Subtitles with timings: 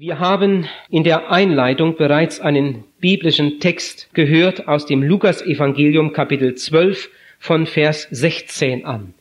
[0.00, 7.10] Wir haben in der Einleitung bereits einen biblischen Text gehört aus dem Lukas-Evangelium Kapitel 12
[7.40, 9.12] von Vers 16 an.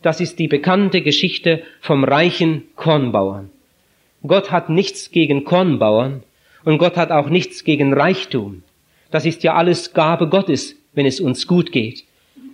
[0.00, 3.50] Das ist die bekannte Geschichte vom reichen Kornbauern.
[4.26, 6.22] Gott hat nichts gegen Kornbauern
[6.64, 8.62] und Gott hat auch nichts gegen Reichtum.
[9.10, 12.04] Das ist ja alles Gabe Gottes, wenn es uns gut geht.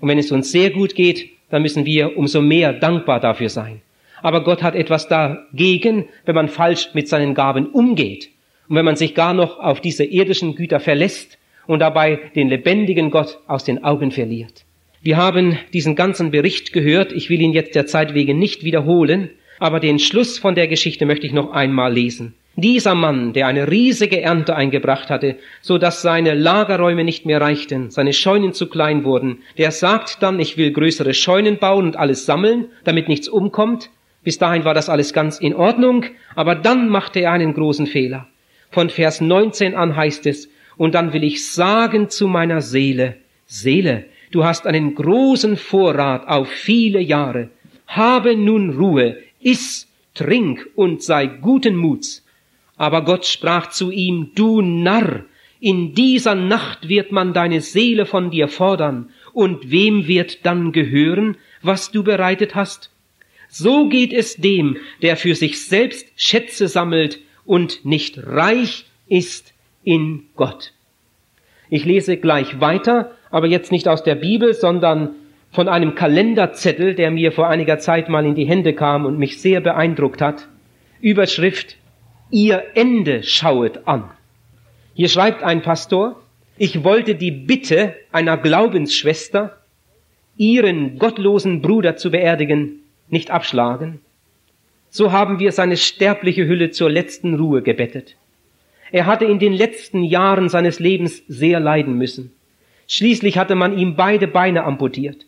[0.01, 3.83] Und wenn es uns sehr gut geht, dann müssen wir umso mehr dankbar dafür sein.
[4.23, 8.31] Aber Gott hat etwas dagegen, wenn man falsch mit seinen Gaben umgeht
[8.69, 13.11] und wenn man sich gar noch auf diese irdischen Güter verlässt und dabei den lebendigen
[13.11, 14.65] Gott aus den Augen verliert.
[15.01, 17.13] Wir haben diesen ganzen Bericht gehört.
[17.13, 21.07] Ich will ihn jetzt der Zeit wegen nicht wiederholen, aber den Schluss von der Geschichte
[21.07, 22.35] möchte ich noch einmal lesen.
[22.57, 27.91] Dieser Mann, der eine riesige Ernte eingebracht hatte, so dass seine Lagerräume nicht mehr reichten,
[27.91, 32.27] seine Scheunen zu klein wurden, der sagt dann, ich will größere Scheunen bauen und alles
[32.27, 33.91] sammeln, damit nichts umkommt,
[34.25, 36.05] bis dahin war das alles ganz in Ordnung,
[36.35, 38.27] aber dann machte er einen großen Fehler.
[38.71, 44.05] Von Vers 19 an heißt es, und dann will ich sagen zu meiner Seele, Seele,
[44.31, 47.49] du hast einen großen Vorrat auf viele Jahre.
[47.87, 52.25] Habe nun Ruhe, iss, trink und sei guten Muts.
[52.77, 55.25] Aber Gott sprach zu ihm, du Narr,
[55.61, 61.37] in dieser Nacht wird man deine Seele von dir fordern, und wem wird dann gehören,
[61.63, 62.91] was du bereitet hast?
[63.49, 70.25] So geht es dem, der für sich selbst Schätze sammelt und nicht reich ist in
[70.37, 70.73] Gott.
[71.71, 75.15] Ich lese gleich weiter, aber jetzt nicht aus der Bibel, sondern
[75.51, 79.41] von einem Kalenderzettel, der mir vor einiger Zeit mal in die Hände kam und mich
[79.41, 80.49] sehr beeindruckt hat.
[81.01, 81.77] Überschrift,
[82.31, 84.11] Ihr Ende schauet an.
[84.93, 86.21] Hier schreibt ein Pastor,
[86.59, 89.57] ich wollte die Bitte einer Glaubensschwester,
[90.37, 92.81] ihren gottlosen Bruder zu beerdigen,
[93.11, 94.01] nicht abschlagen.
[94.91, 98.17] So haben wir seine sterbliche Hülle zur letzten Ruhe gebettet.
[98.91, 102.33] Er hatte in den letzten Jahren seines Lebens sehr leiden müssen.
[102.87, 105.27] Schließlich hatte man ihm beide Beine amputiert.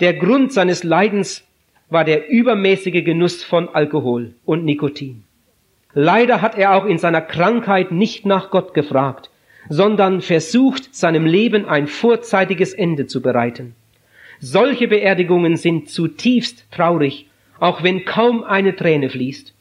[0.00, 1.44] Der Grund seines Leidens
[1.90, 5.24] war der übermäßige Genuss von Alkohol und Nikotin.
[5.92, 9.30] Leider hat er auch in seiner Krankheit nicht nach Gott gefragt,
[9.68, 13.74] sondern versucht, seinem Leben ein vorzeitiges Ende zu bereiten.
[14.46, 17.28] Solche Beerdigungen sind zutiefst traurig,
[17.60, 19.54] auch wenn kaum eine Träne fließt.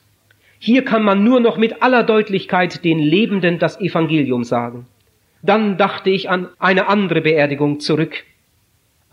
[0.60, 4.86] Hier kann man nur noch mit aller Deutlichkeit den Lebenden das Evangelium sagen.
[5.42, 8.26] Dann dachte ich an eine andere Beerdigung zurück.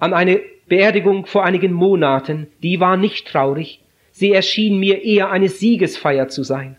[0.01, 5.49] An eine Beerdigung vor einigen Monaten, die war nicht traurig, sie erschien mir eher eine
[5.49, 6.79] Siegesfeier zu sein.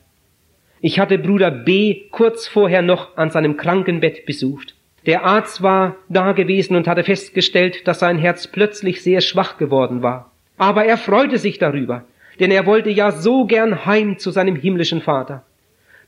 [0.81, 4.75] Ich hatte Bruder B kurz vorher noch an seinem Krankenbett besucht.
[5.05, 10.03] Der Arzt war da gewesen und hatte festgestellt, dass sein Herz plötzlich sehr schwach geworden
[10.03, 10.31] war.
[10.57, 12.03] Aber er freute sich darüber,
[12.39, 15.43] denn er wollte ja so gern heim zu seinem himmlischen Vater.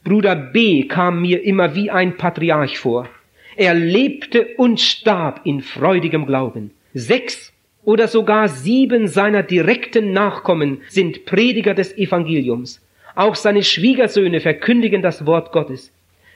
[0.03, 3.07] Bruder B kam mir immer wie ein Patriarch vor.
[3.55, 6.71] Er lebte und starb in freudigem Glauben.
[6.93, 7.53] Sechs
[7.85, 12.81] oder sogar sieben seiner direkten Nachkommen sind Prediger des Evangeliums.
[13.15, 15.92] Auch seine Schwiegersöhne verkündigen das Wort Gottes.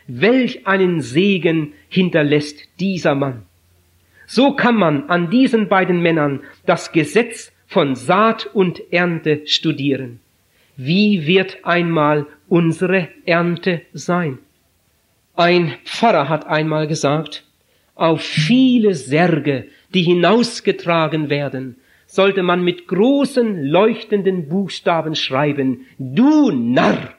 [0.07, 3.43] Welch einen Segen hinterlässt dieser Mann.
[4.25, 10.19] So kann man an diesen beiden Männern das Gesetz von Saat und Ernte studieren.
[10.75, 14.39] Wie wird einmal unsere Ernte sein?
[15.35, 17.43] Ein Pfarrer hat einmal gesagt,
[17.95, 27.13] auf viele Särge, die hinausgetragen werden, sollte man mit großen leuchtenden Buchstaben schreiben, du Narr,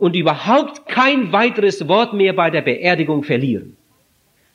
[0.00, 3.76] und überhaupt kein weiteres Wort mehr bei der Beerdigung verlieren.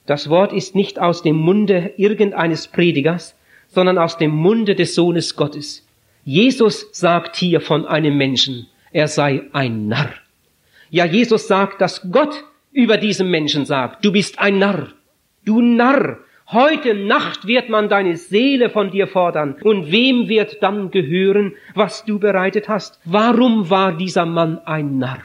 [0.08, 3.36] Das Wort ist nicht aus dem Munde irgendeines Predigers,
[3.68, 5.88] sondern aus dem Munde des Sohnes Gottes.
[6.24, 10.14] Jesus sagt hier von einem Menschen, er sei ein Narr.
[10.90, 14.90] Ja, Jesus sagt, dass Gott über diesem Menschen sagt, du bist ein Narr.
[15.44, 16.18] Du Narr,
[16.52, 19.58] heute Nacht wird man deine Seele von dir fordern.
[19.62, 23.00] Und wem wird dann gehören, was du bereitet hast?
[23.06, 25.22] Warum war dieser Mann ein Narr?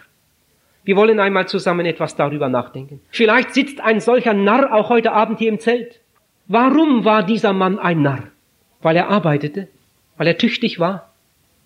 [0.91, 3.01] Wir wollen einmal zusammen etwas darüber nachdenken.
[3.13, 6.01] Vielleicht sitzt ein solcher Narr auch heute Abend hier im Zelt.
[6.49, 8.25] Warum war dieser Mann ein Narr?
[8.83, 9.69] Weil er arbeitete,
[10.17, 11.13] weil er tüchtig war,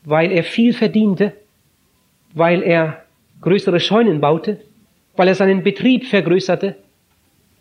[0.05, 1.33] weil er viel verdiente,
[2.35, 3.03] weil er
[3.41, 4.61] größere Scheunen baute,
[5.17, 6.77] weil er seinen Betrieb vergrößerte.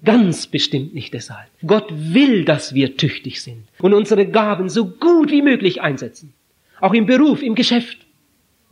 [0.04, 1.48] Ganz bestimmt nicht deshalb.
[1.66, 6.34] Gott will, dass wir tüchtig sind und unsere Gaben so gut wie möglich einsetzen.
[6.82, 8.00] Auch im Beruf, im Geschäft.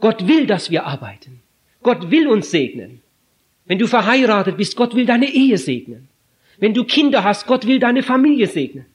[0.01, 1.40] Gott will, dass wir arbeiten.
[1.83, 3.01] Gott will uns segnen.
[3.65, 6.07] Wenn du verheiratet bist, Gott will deine Ehe segnen.
[6.59, 8.85] Wenn du Kinder hast, Gott will deine Familie segnen.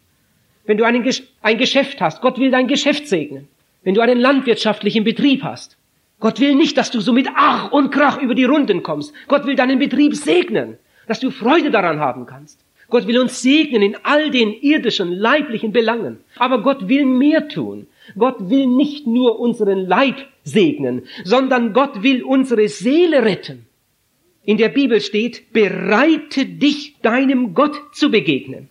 [0.65, 3.49] Wenn du ein Geschäft hast, Gott will dein Geschäft segnen.
[3.83, 5.77] Wenn du einen landwirtschaftlichen Betrieb hast,
[6.19, 9.13] Gott will nicht, dass du so mit Ach und Krach über die Runden kommst.
[9.29, 12.61] Gott will deinen Betrieb segnen, dass du Freude daran haben kannst.
[12.89, 16.19] Gott will uns segnen in all den irdischen, leiblichen Belangen.
[16.37, 17.87] Aber Gott will mehr tun.
[18.19, 23.67] Gott will nicht nur unseren Leib segnen, sondern Gott will unsere Seele retten.
[24.45, 28.69] In der Bibel steht, bereite dich deinem Gott zu begegnen.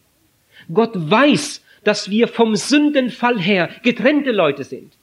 [0.73, 4.93] Gott weiß, dass wir vom Sündenfall her getrennte Leute sind.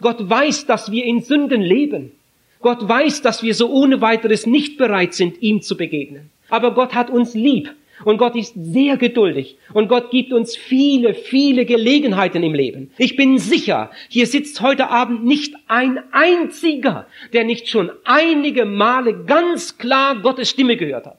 [0.00, 2.12] Gott weiß, dass wir in Sünden leben.
[2.60, 6.30] Gott weiß, dass wir so ohne weiteres nicht bereit sind, ihm zu begegnen.
[6.48, 7.72] Aber Gott hat uns lieb
[8.04, 12.90] und Gott ist sehr geduldig und Gott gibt uns viele, viele Gelegenheiten im Leben.
[12.98, 19.24] Ich bin sicher, hier sitzt heute Abend nicht ein einziger, der nicht schon einige Male
[19.24, 21.18] ganz klar Gottes Stimme gehört hat.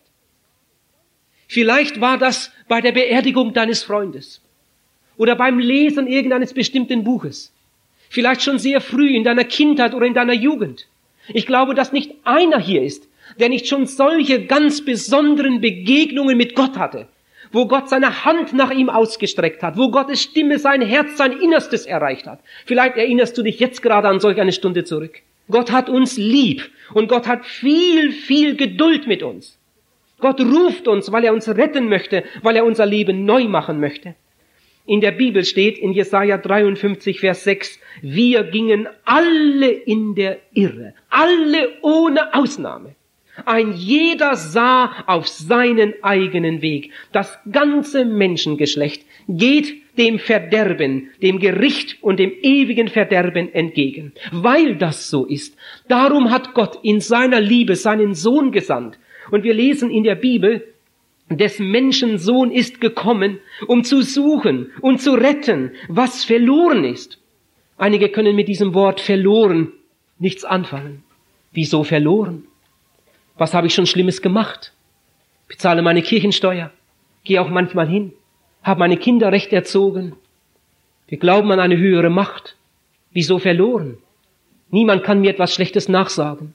[1.47, 4.41] Vielleicht war das bei der Beerdigung deines Freundes
[5.18, 7.53] oder beim Lesen irgendeines bestimmten Buches.
[8.09, 10.88] Vielleicht schon sehr früh in deiner Kindheit oder in deiner Jugend.
[11.29, 13.07] Ich glaube, dass nicht einer hier ist,
[13.39, 17.07] der nicht schon solche ganz besonderen Begegnungen mit Gott hatte,
[17.51, 21.85] wo Gott seine Hand nach ihm ausgestreckt hat, wo Gottes Stimme sein Herz, sein Innerstes
[21.85, 22.39] erreicht hat.
[22.65, 25.21] Vielleicht erinnerst du dich jetzt gerade an solch eine Stunde zurück.
[25.50, 29.57] Gott hat uns lieb und Gott hat viel, viel Geduld mit uns.
[30.19, 34.15] Gott ruft uns, weil er uns retten möchte, weil er unser Leben neu machen möchte.
[34.85, 40.94] In der Bibel steht in Jesaja 53, Vers 6, wir gingen alle in der Irre,
[41.09, 42.95] alle ohne Ausnahme.
[43.48, 46.92] Ein jeder sah auf seinen eigenen Weg.
[47.14, 54.12] Das ganze Menschengeschlecht geht dem Verderben, dem Gericht und dem ewigen Verderben entgegen.
[54.34, 55.56] Weil das so ist.
[55.88, 59.00] Darum hat Gott in seiner Liebe seinen Sohn gesandt.
[59.32, 60.68] Und wir lesen in der Bibel,
[61.30, 67.18] des Menschensohn ist gekommen, um zu suchen und zu retten, was verloren ist.
[67.78, 69.72] Einige können mit diesem Wort verloren
[70.20, 71.04] nichts anfangen.
[71.54, 72.44] Wieso verloren?
[73.38, 74.74] Was habe ich schon Schlimmes gemacht?
[75.48, 76.72] Bezahle meine Kirchensteuer,
[77.24, 78.13] gehe auch manchmal hin,
[78.63, 80.16] habe meine Kinder recht erzogen.
[81.07, 82.57] Wir glauben an eine höhere Macht.
[83.12, 83.98] Wieso verloren?
[84.69, 86.54] Niemand kann mir etwas Schlechtes nachsagen.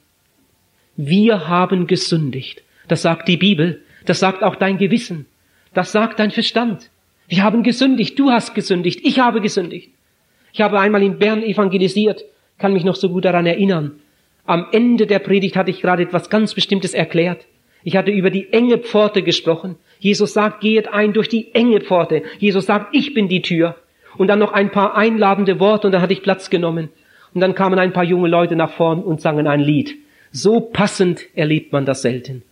[0.97, 2.63] Wir haben gesündigt.
[2.89, 3.83] Das sagt die Bibel.
[4.05, 5.27] Das sagt auch dein Gewissen.
[5.73, 6.91] Das sagt dein Verstand.
[7.29, 8.19] Wir haben gesündigt.
[8.19, 9.01] Du hast gesündigt.
[9.03, 9.91] Ich habe gesündigt.
[10.53, 12.25] Ich habe einmal in Bern evangelisiert,
[12.59, 14.01] kann mich noch so gut daran erinnern.
[14.45, 17.47] Am Ende der Predigt hatte ich gerade etwas ganz Bestimmtes erklärt.
[17.85, 19.77] Ich hatte über die enge Pforte gesprochen.
[19.99, 22.23] Jesus sagt, gehet ein durch die enge Pforte.
[22.39, 23.77] Jesus sagt, ich bin die Tür.
[24.17, 26.91] Und dann noch ein paar einladende Worte und dann hatte ich Platz genommen.
[27.35, 29.97] Und dann kamen ein paar junge Leute nach vorn und sangen ein Lied.
[30.33, 32.43] So passend erlebt man das selten.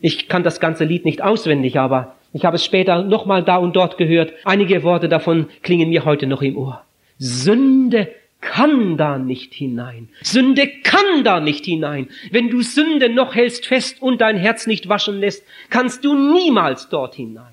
[0.00, 3.76] Ich kann das ganze Lied nicht auswendig, aber ich habe es später nochmal da und
[3.76, 4.32] dort gehört.
[4.44, 6.82] Einige Worte davon klingen mir heute noch im Ohr.
[7.18, 8.08] Sünde
[8.40, 10.08] kann da nicht hinein.
[10.22, 12.08] Sünde kann da nicht hinein.
[12.30, 16.88] Wenn du Sünde noch hältst fest und dein Herz nicht waschen lässt, kannst du niemals
[16.88, 17.52] dort hinein.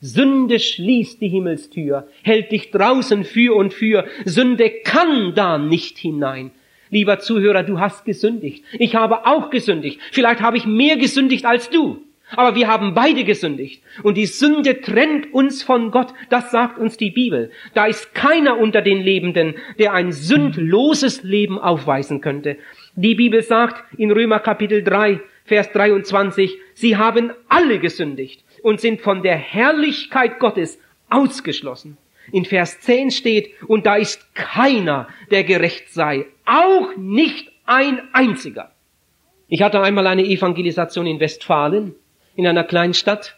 [0.00, 4.06] Sünde schließt die Himmelstür, hält dich draußen für und für.
[4.24, 6.52] Sünde kann da nicht hinein.
[6.90, 8.64] Lieber Zuhörer, du hast gesündigt.
[8.78, 10.00] Ich habe auch gesündigt.
[10.12, 12.02] Vielleicht habe ich mehr gesündigt als du.
[12.36, 13.82] Aber wir haben beide gesündigt.
[14.02, 16.12] Und die Sünde trennt uns von Gott.
[16.28, 17.50] Das sagt uns die Bibel.
[17.74, 22.58] Da ist keiner unter den Lebenden, der ein sündloses Leben aufweisen könnte.
[22.96, 29.00] Die Bibel sagt in Römer Kapitel 3, Vers 23, sie haben alle gesündigt und sind
[29.00, 31.96] von der Herrlichkeit Gottes ausgeschlossen.
[32.32, 38.72] In Vers 10 steht, und da ist keiner, der gerecht sei, auch nicht ein einziger.
[39.48, 41.94] Ich hatte einmal eine Evangelisation in Westfalen,
[42.38, 43.36] in einer kleinen Stadt.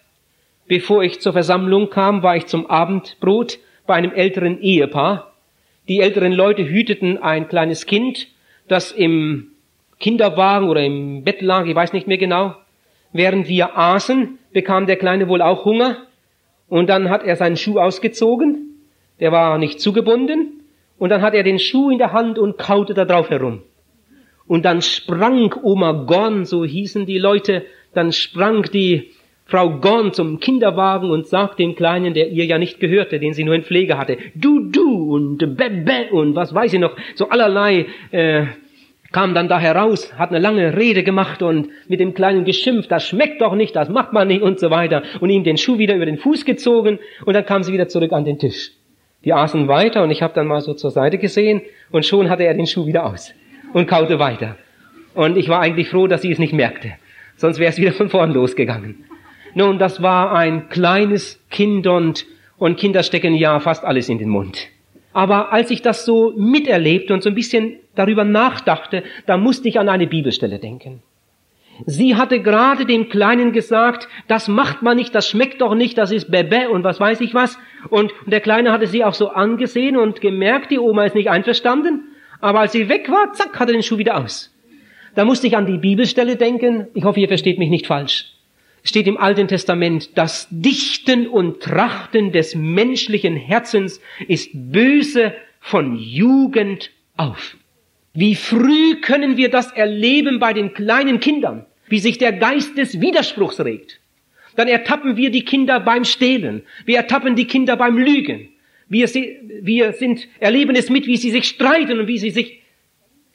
[0.68, 5.32] Bevor ich zur Versammlung kam, war ich zum Abendbrot bei einem älteren Ehepaar.
[5.88, 8.28] Die älteren Leute hüteten ein kleines Kind,
[8.68, 9.48] das im
[9.98, 12.54] Kinderwagen oder im Bett lag, ich weiß nicht mehr genau.
[13.12, 15.96] Während wir aßen, bekam der Kleine wohl auch Hunger.
[16.68, 18.70] Und dann hat er seinen Schuh ausgezogen
[19.20, 20.64] der war nicht zugebunden,
[20.98, 23.62] und dann hat er den Schuh in der Hand und kaute da drauf herum.
[24.46, 29.10] Und dann sprang Oma Gorn, so hießen die Leute, dann sprang die
[29.50, 33.42] Frau Gorn zum Kinderwagen und sagte dem Kleinen, der ihr ja nicht gehörte, den sie
[33.42, 37.86] nur in Pflege hatte, du, du und bebe und was weiß ich noch, so allerlei
[38.12, 38.44] äh,
[39.10, 43.08] kam dann da heraus, hat eine lange Rede gemacht und mit dem Kleinen geschimpft, das
[43.08, 45.96] schmeckt doch nicht, das macht man nicht und so weiter und ihm den Schuh wieder
[45.96, 48.70] über den Fuß gezogen und dann kam sie wieder zurück an den Tisch.
[49.24, 52.44] Die aßen weiter und ich habe dann mal so zur Seite gesehen und schon hatte
[52.44, 53.34] er den Schuh wieder aus
[53.72, 54.56] und kaute weiter.
[55.14, 56.92] Und ich war eigentlich froh, dass sie es nicht merkte.
[57.40, 59.06] Sonst wäre es wieder von vorn losgegangen.
[59.54, 62.26] Nun, das war ein kleines Kind und,
[62.58, 64.68] und Kinder stecken ja fast alles in den Mund.
[65.14, 69.80] Aber als ich das so miterlebte und so ein bisschen darüber nachdachte, da musste ich
[69.80, 71.02] an eine Bibelstelle denken.
[71.86, 76.12] Sie hatte gerade dem Kleinen gesagt, das macht man nicht, das schmeckt doch nicht, das
[76.12, 77.58] ist Bebe und was weiß ich was.
[77.88, 82.02] Und der Kleine hatte sie auch so angesehen und gemerkt, die Oma ist nicht einverstanden.
[82.42, 84.49] Aber als sie weg war, zack, hat er den Schuh wieder aus.
[85.14, 86.86] Da musste ich an die Bibelstelle denken.
[86.94, 88.26] Ich hoffe, ihr versteht mich nicht falsch.
[88.82, 96.90] Steht im Alten Testament, das Dichten und Trachten des menschlichen Herzens ist böse von Jugend
[97.16, 97.56] auf.
[98.14, 101.66] Wie früh können wir das erleben bei den kleinen Kindern?
[101.90, 104.00] wie sich der Geist des Widerspruchs regt.
[104.56, 106.62] Dann ertappen wir die Kinder beim Stehlen.
[106.86, 108.48] Wir ertappen die Kinder beim Lügen.
[108.88, 109.08] Wir,
[109.62, 112.59] wir sind, erleben es mit, wie sie sich streiten und wie sie sich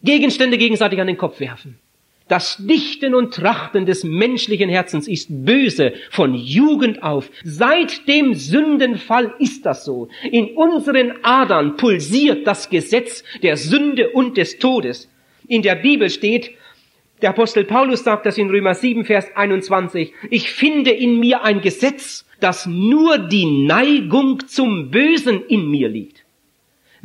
[0.05, 1.79] Gegenstände gegenseitig an den Kopf werfen.
[2.27, 7.29] Das Dichten und Trachten des menschlichen Herzens ist böse von Jugend auf.
[7.43, 10.07] Seit dem Sündenfall ist das so.
[10.31, 15.07] In unseren Adern pulsiert das Gesetz der Sünde und des Todes.
[15.47, 16.51] In der Bibel steht,
[17.21, 20.12] der Apostel Paulus sagt das in Römer 7, Vers 21.
[20.31, 26.25] Ich finde in mir ein Gesetz, dass nur die Neigung zum Bösen in mir liegt.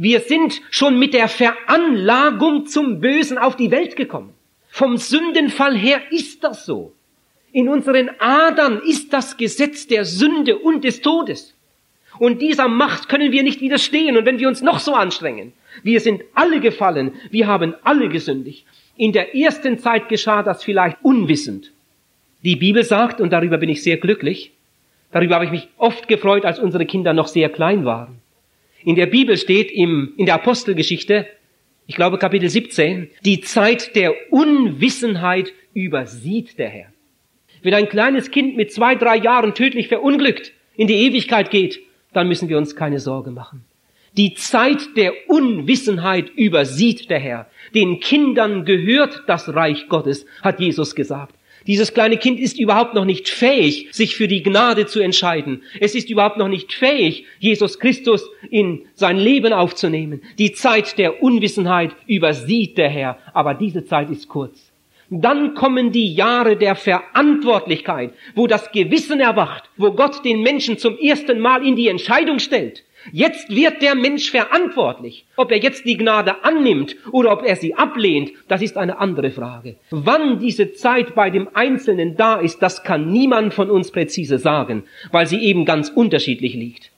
[0.03, 4.33] Wir sind schon mit der Veranlagung zum Bösen auf die Welt gekommen.
[4.71, 6.95] Vom Sündenfall her ist das so.
[7.53, 11.55] In unseren Adern ist das Gesetz der Sünde und des Todes.
[12.19, 14.17] Und dieser Macht können wir nicht widerstehen.
[14.17, 15.53] Und wenn wir uns noch so anstrengen,
[15.83, 18.65] wir sind alle gefallen, wir haben alle gesündigt.
[18.97, 21.73] In der ersten Zeit geschah das vielleicht unwissend.
[22.43, 24.53] Die Bibel sagt, und darüber bin ich sehr glücklich,
[25.13, 28.20] darüber habe ich mich oft gefreut, als unsere Kinder noch sehr klein waren.
[28.85, 31.27] In der Bibel steht im, in der Apostelgeschichte,
[31.87, 36.93] ich glaube Kapitel 17, die Zeit der Unwissenheit übersieht der Herr.
[37.63, 41.81] Wenn ein kleines Kind mit zwei, drei Jahren tödlich verunglückt in die Ewigkeit geht,
[42.13, 43.65] dann müssen wir uns keine Sorge machen.
[44.17, 47.47] Die Zeit der Unwissenheit übersieht der Herr.
[47.75, 51.35] Den Kindern gehört das Reich Gottes, hat Jesus gesagt.
[51.67, 55.63] Dieses kleine Kind ist überhaupt noch nicht fähig, sich für die Gnade zu entscheiden.
[55.79, 60.23] Es ist überhaupt noch nicht fähig, Jesus Christus in sein Leben aufzunehmen.
[60.39, 64.70] Die Zeit der Unwissenheit übersieht der Herr, aber diese Zeit ist kurz.
[65.11, 70.97] Dann kommen die Jahre der Verantwortlichkeit, wo das Gewissen erwacht, wo Gott den Menschen zum
[70.99, 72.85] ersten Mal in die Entscheidung stellt.
[73.13, 75.25] Jetzt wird der Mensch verantwortlich.
[75.37, 79.31] Ob er jetzt die Gnade annimmt oder ob er sie ablehnt, das ist eine andere
[79.33, 79.77] Frage.
[79.91, 84.85] Wann diese Zeit bei dem Einzelnen da ist, das kann niemand von uns präzise sagen,
[85.11, 86.93] weil sie eben ganz unterschiedlich liegt.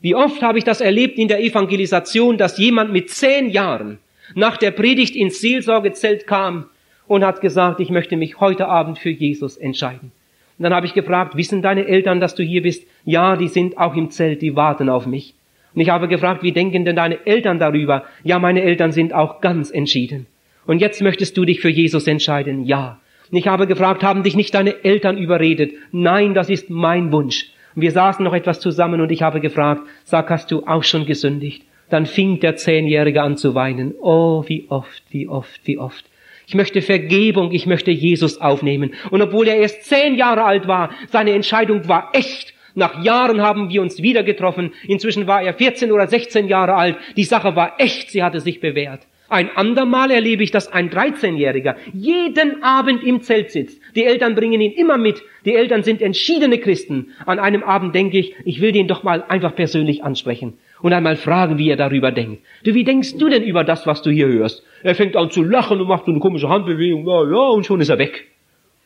[0.00, 3.98] Wie oft habe ich das erlebt in der Evangelisation, dass jemand mit zehn Jahren
[4.34, 6.66] nach der Predigt ins Seelsorgezelt kam
[7.06, 10.12] und hat gesagt, ich möchte mich heute Abend für Jesus entscheiden.
[10.58, 12.86] Und dann habe ich gefragt, wissen deine Eltern, dass du hier bist?
[13.04, 15.34] Ja, die sind auch im Zelt, die warten auf mich.
[15.74, 18.04] Und ich habe gefragt, wie denken denn deine Eltern darüber?
[18.22, 20.26] Ja, meine Eltern sind auch ganz entschieden.
[20.66, 22.64] Und jetzt möchtest du dich für Jesus entscheiden?
[22.64, 23.00] Ja.
[23.30, 25.72] Und ich habe gefragt, haben dich nicht deine Eltern überredet?
[25.90, 27.50] Nein, das ist mein Wunsch.
[27.74, 31.06] Und wir saßen noch etwas zusammen und ich habe gefragt, sag, hast du auch schon
[31.06, 31.64] gesündigt?
[31.88, 33.94] Dann fing der Zehnjährige an zu weinen.
[34.00, 36.04] Oh, wie oft, wie oft, wie oft.
[36.52, 38.92] Ich möchte Vergebung, ich möchte Jesus aufnehmen.
[39.08, 42.52] Und obwohl er erst zehn Jahre alt war, seine Entscheidung war echt.
[42.74, 44.74] Nach Jahren haben wir uns wieder getroffen.
[44.86, 46.98] Inzwischen war er 14 oder 16 Jahre alt.
[47.16, 49.00] Die Sache war echt, sie hatte sich bewährt.
[49.30, 53.80] Ein andermal erlebe ich, dass ein 13-Jähriger jeden Abend im Zelt sitzt.
[53.94, 55.22] Die Eltern bringen ihn immer mit.
[55.46, 57.12] Die Eltern sind entschiedene Christen.
[57.24, 61.16] An einem Abend denke ich, ich will den doch mal einfach persönlich ansprechen und einmal
[61.16, 62.42] fragen, wie er darüber denkt.
[62.64, 64.62] Du, wie denkst du denn über das, was du hier hörst?
[64.82, 67.80] Er fängt an zu lachen und macht so eine komische Handbewegung, ja, ja, und schon
[67.80, 68.28] ist er weg.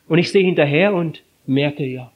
[0.08, 2.12] Und ich sehe hinterher und merke, ja.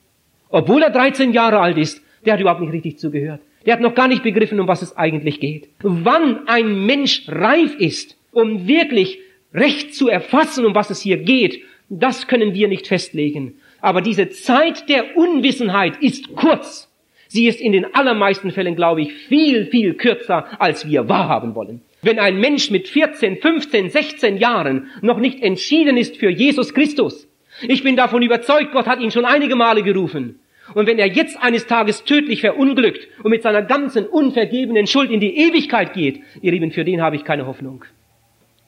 [0.51, 3.41] Obwohl er 13 Jahre alt ist, der hat überhaupt nicht richtig zugehört.
[3.67, 5.69] Der hat noch gar nicht begriffen, um was es eigentlich geht.
[5.83, 9.19] Wann ein Mensch reif ist, um wirklich
[9.53, 13.55] recht zu erfassen, um was es hier geht, das können wir nicht festlegen.
[13.81, 16.90] Aber diese Zeit der Unwissenheit ist kurz.
[17.33, 21.81] Sie ist in den allermeisten Fällen, glaube ich, viel, viel kürzer, als wir wahrhaben wollen.
[22.03, 27.29] Wenn ein Mensch mit 14, 15, 16 Jahren noch nicht entschieden ist für Jesus Christus,
[27.63, 30.41] ich bin davon überzeugt, Gott hat ihn schon einige Male gerufen.
[30.75, 35.21] Und wenn er jetzt eines Tages tödlich verunglückt und mit seiner ganzen unvergebenen Schuld in
[35.21, 37.85] die Ewigkeit geht, ihr Lieben, für den habe ich keine Hoffnung.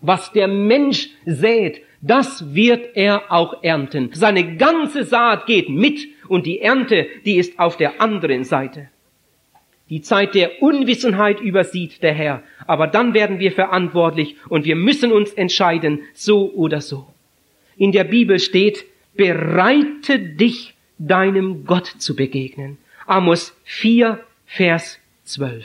[0.00, 4.10] Was der Mensch sät, das wird er auch ernten.
[4.12, 8.88] Seine ganze Saat geht mit und die Ernte, die ist auf der anderen Seite.
[9.88, 15.12] Die Zeit der Unwissenheit übersieht der Herr, aber dann werden wir verantwortlich und wir müssen
[15.12, 17.06] uns entscheiden, so oder so.
[17.76, 22.78] In der Bibel steht, bereite dich deinem Gott zu begegnen.
[23.06, 25.64] Amos 4, Vers 12.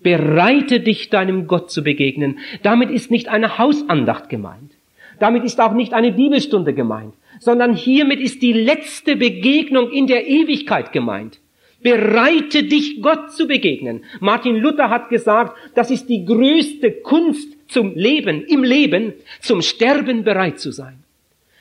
[0.00, 2.38] Bereite dich deinem Gott zu begegnen.
[2.62, 4.75] Damit ist nicht eine Hausandacht gemeint.
[5.18, 10.26] Damit ist auch nicht eine Bibelstunde gemeint, sondern hiermit ist die letzte Begegnung in der
[10.26, 11.38] Ewigkeit gemeint.
[11.82, 14.04] Bereite dich Gott zu begegnen.
[14.20, 20.24] Martin Luther hat gesagt, das ist die größte Kunst zum Leben, im Leben, zum Sterben
[20.24, 21.04] bereit zu sein.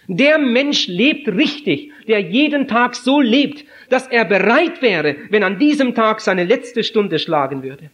[0.08, 5.58] Der Mensch lebt richtig, der jeden Tag so lebt, dass er bereit wäre, wenn an
[5.58, 7.90] diesem Tag seine letzte Stunde schlagen würde.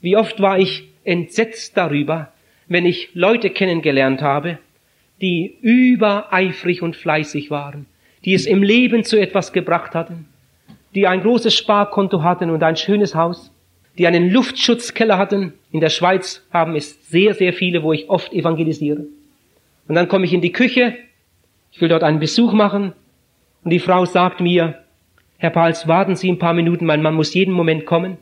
[0.00, 2.32] Wie oft war ich entsetzt darüber,
[2.68, 4.58] wenn ich Leute kennengelernt habe,
[5.20, 7.86] die übereifrig und fleißig waren,
[8.24, 10.26] die es im Leben zu etwas gebracht hatten,
[10.94, 13.52] die ein großes Sparkonto hatten und ein schönes Haus,
[13.98, 15.52] die einen Luftschutzkeller hatten.
[15.72, 19.04] In der Schweiz haben es sehr, sehr viele, wo ich oft evangelisiere.
[19.88, 20.96] Und dann komme ich in die Küche,
[21.72, 22.92] ich will dort einen Besuch machen
[23.62, 24.82] und die Frau sagt mir,
[25.38, 28.18] Herr Pals, warten Sie ein paar Minuten, mein Mann muss jeden Moment kommen.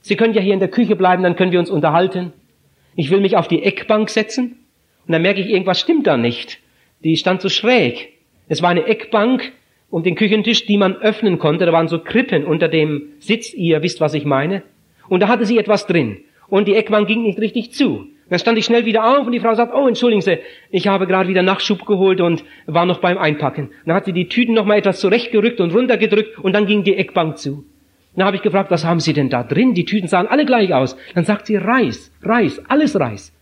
[0.00, 2.32] Sie können ja hier in der Küche bleiben, dann können wir uns unterhalten.
[2.96, 4.61] Ich will mich auf die Eckbank setzen
[5.06, 6.58] und dann merke ich, irgendwas stimmt da nicht.
[7.04, 8.12] Die stand so schräg.
[8.48, 9.52] Es war eine Eckbank
[9.90, 11.66] um den Küchentisch, die man öffnen konnte.
[11.66, 14.62] Da waren so Krippen unter dem Sitz, ihr wisst, was ich meine.
[15.08, 16.18] Und da hatte sie etwas drin.
[16.48, 18.06] Und die Eckbank ging nicht richtig zu.
[18.30, 20.38] Dann stand ich schnell wieder auf und die Frau sagt, oh, entschuldigen Sie,
[20.70, 23.70] ich habe gerade wieder Nachschub geholt und war noch beim Einpacken.
[23.84, 26.96] Dann hat sie die Tüten noch mal etwas zurechtgerückt und runtergedrückt und dann ging die
[26.96, 27.64] Eckbank zu.
[28.16, 29.74] Dann habe ich gefragt, was haben Sie denn da drin?
[29.74, 30.96] Die Tüten sahen alle gleich aus.
[31.14, 33.34] Dann sagt sie Reis, Reis, alles Reis.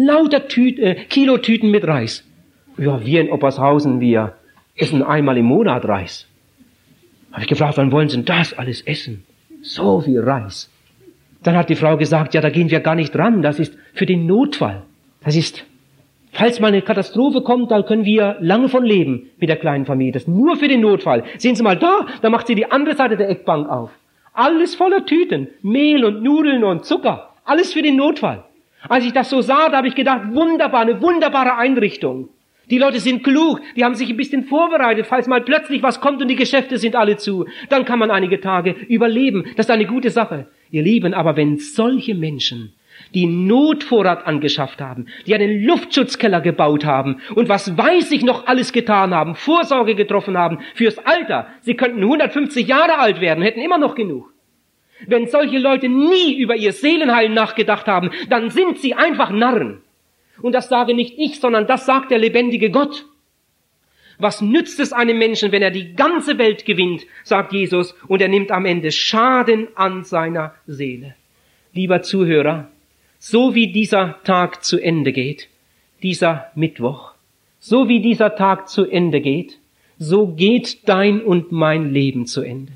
[0.00, 2.24] Lauter Tüten, äh, Kilotüten mit Reis.
[2.76, 4.34] Ja, wir in Oppershausen, wir
[4.76, 6.28] essen einmal im Monat Reis.
[7.32, 9.24] Habe ich gefragt, wann wollen Sie denn das alles essen?
[9.60, 10.70] So viel Reis.
[11.42, 13.42] Dann hat die Frau gesagt, ja, da gehen wir gar nicht ran.
[13.42, 14.84] Das ist für den Notfall.
[15.24, 15.64] Das ist,
[16.30, 20.12] falls mal eine Katastrophe kommt, dann können wir lange von leben mit der kleinen Familie.
[20.12, 21.24] Das ist nur für den Notfall.
[21.38, 23.90] Sehen Sie mal da, da macht sie die andere Seite der Eckbank auf.
[24.32, 25.48] Alles voller Tüten.
[25.62, 27.30] Mehl und Nudeln und Zucker.
[27.44, 28.44] Alles für den Notfall.
[28.88, 32.28] Als ich das so sah, da habe ich gedacht, wunderbar, eine wunderbare Einrichtung.
[32.70, 36.20] Die Leute sind klug, die haben sich ein bisschen vorbereitet, falls mal plötzlich was kommt
[36.20, 37.46] und die Geschäfte sind alle zu.
[37.70, 39.46] Dann kann man einige Tage überleben.
[39.56, 40.48] Das ist eine gute Sache.
[40.70, 42.74] Ihr Lieben, aber wenn solche Menschen
[43.14, 48.72] die Notvorrat angeschafft haben, die einen Luftschutzkeller gebaut haben und was weiß ich noch alles
[48.72, 51.46] getan haben, Vorsorge getroffen haben fürs Alter.
[51.62, 54.32] Sie könnten 150 Jahre alt werden, hätten immer noch genug.
[55.06, 59.80] Wenn solche Leute nie über ihr Seelenheil nachgedacht haben, dann sind sie einfach Narren.
[60.42, 63.06] Und das sage nicht ich, sondern das sagt der lebendige Gott.
[64.18, 68.28] Was nützt es einem Menschen, wenn er die ganze Welt gewinnt, sagt Jesus, und er
[68.28, 71.14] nimmt am Ende Schaden an seiner Seele?
[71.72, 72.68] Lieber Zuhörer,
[73.20, 75.48] so wie dieser Tag zu Ende geht,
[76.02, 77.14] dieser Mittwoch,
[77.60, 79.58] so wie dieser Tag zu Ende geht,
[79.98, 82.72] so geht dein und mein Leben zu Ende.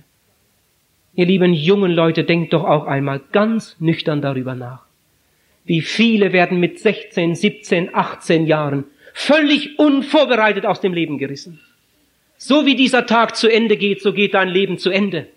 [1.15, 4.87] Ihr lieben jungen Leute, denkt doch auch einmal ganz nüchtern darüber nach.
[5.65, 11.61] Wie viele werden mit 16, 17, 18 Jahren völlig unvorbereitet aus dem Leben gerissen.
[12.39, 15.29] So wie dieser Tag zu Ende geht, so geht dein Leben zu Ende.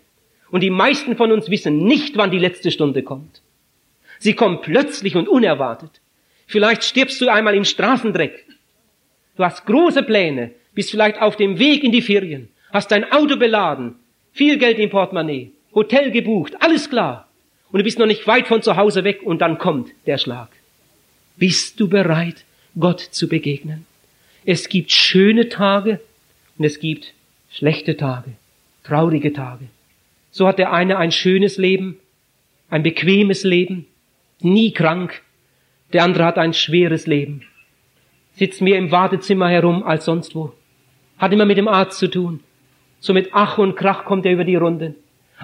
[0.50, 3.42] Und die meisten von uns wissen nicht, wann die letzte Stunde kommt.
[4.18, 6.00] Sie kommt plötzlich und unerwartet.
[6.46, 8.46] Vielleicht stirbst du einmal im Straßendreck.
[9.36, 13.36] Du hast große Pläne, bist vielleicht auf dem Weg in die Ferien, hast dein Auto
[13.36, 13.96] beladen,
[14.32, 17.28] viel Geld im Portemonnaie, Hotel gebucht, alles klar.
[17.70, 20.48] Und du bist noch nicht weit von zu Hause weg und dann kommt der Schlag.
[21.36, 22.46] Bist du bereit,
[22.80, 23.84] Gott zu begegnen?
[24.46, 26.00] Es gibt schöne Tage
[26.56, 27.12] und es gibt
[27.50, 28.32] schlechte Tage,
[28.84, 29.66] traurige Tage.
[30.30, 31.98] So hat der eine ein schönes Leben,
[32.70, 33.86] ein bequemes Leben,
[34.40, 35.22] nie krank.
[35.92, 37.42] Der andere hat ein schweres Leben,
[38.34, 40.54] sitzt mehr im Wartezimmer herum als sonst wo,
[41.18, 42.40] hat immer mit dem Arzt zu tun.
[42.98, 44.94] So mit Ach und Krach kommt er über die Runden.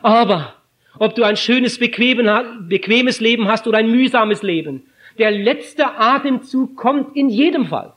[0.01, 0.55] Aber
[0.99, 4.87] ob du ein schönes, bequemes Leben hast oder ein mühsames Leben,
[5.19, 7.93] der letzte Atemzug kommt in jedem Fall.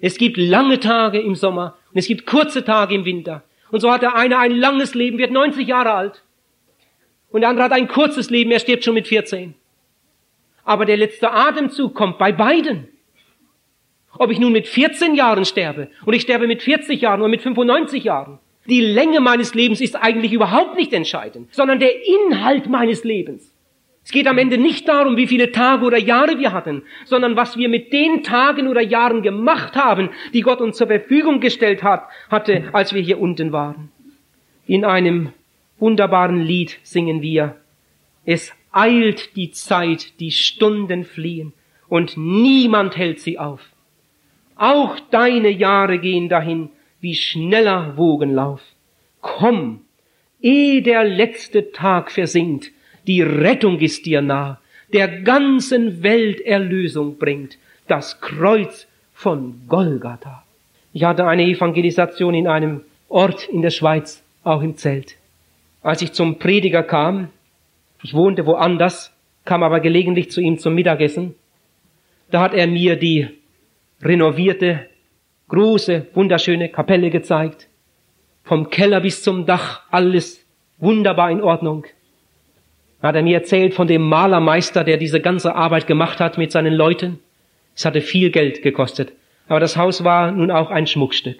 [0.00, 3.44] Es gibt lange Tage im Sommer und es gibt kurze Tage im Winter.
[3.70, 6.22] Und so hat der eine ein langes Leben, wird 90 Jahre alt.
[7.30, 9.54] Und der andere hat ein kurzes Leben, er stirbt schon mit 14.
[10.64, 12.88] Aber der letzte Atemzug kommt bei beiden.
[14.18, 17.40] Ob ich nun mit 14 Jahren sterbe und ich sterbe mit 40 Jahren oder mit
[17.40, 18.38] 95 Jahren.
[18.66, 23.52] Die Länge meines Lebens ist eigentlich überhaupt nicht entscheidend, sondern der Inhalt meines Lebens.
[24.04, 27.56] Es geht am Ende nicht darum, wie viele Tage oder Jahre wir hatten, sondern was
[27.56, 32.08] wir mit den Tagen oder Jahren gemacht haben, die Gott uns zur Verfügung gestellt hat,
[32.28, 33.90] hatte, als wir hier unten waren.
[34.66, 35.32] In einem
[35.78, 37.56] wunderbaren Lied singen wir,
[38.24, 41.52] es eilt die Zeit, die Stunden fliehen
[41.88, 43.60] und niemand hält sie auf.
[44.56, 46.70] Auch deine Jahre gehen dahin
[47.02, 48.62] wie schneller Wogenlauf.
[49.20, 49.80] Komm,
[50.40, 52.70] ehe der letzte Tag versinkt,
[53.06, 54.58] die Rettung ist dir nah.
[54.92, 57.58] der ganzen Welt Erlösung bringt.
[57.88, 60.44] Das Kreuz von Golgatha.
[60.92, 65.16] Ich hatte eine Evangelisation in einem Ort in der Schweiz, auch im Zelt.
[65.82, 67.28] Als ich zum Prediger kam,
[68.02, 69.12] ich wohnte woanders,
[69.44, 71.34] kam aber gelegentlich zu ihm zum Mittagessen,
[72.30, 73.28] da hat er mir die
[74.02, 74.86] renovierte,
[75.52, 77.68] große, wunderschöne Kapelle gezeigt.
[78.42, 80.44] Vom Keller bis zum Dach, alles
[80.78, 81.84] wunderbar in Ordnung.
[83.00, 86.52] Da hat er mir erzählt von dem Malermeister, der diese ganze Arbeit gemacht hat mit
[86.52, 87.18] seinen Leuten.
[87.76, 89.12] Es hatte viel Geld gekostet.
[89.46, 91.38] Aber das Haus war nun auch ein Schmuckstück.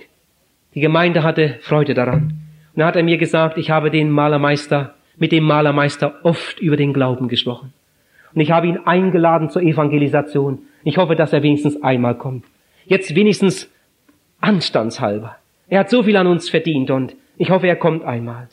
[0.75, 2.41] Die Gemeinde hatte Freude daran.
[2.75, 6.77] Und da hat er mir gesagt, ich habe den Malermeister, mit dem Malermeister oft über
[6.77, 7.73] den Glauben gesprochen.
[8.35, 10.59] Und ich habe ihn eingeladen zur Evangelisation.
[10.85, 12.45] Ich hoffe, dass er wenigstens einmal kommt.
[12.87, 13.72] Jetzt wenigstens
[14.43, 15.37] anstandshalber.
[15.69, 18.49] Er hat so viel an uns verdient und ich hoffe, er kommt einmal.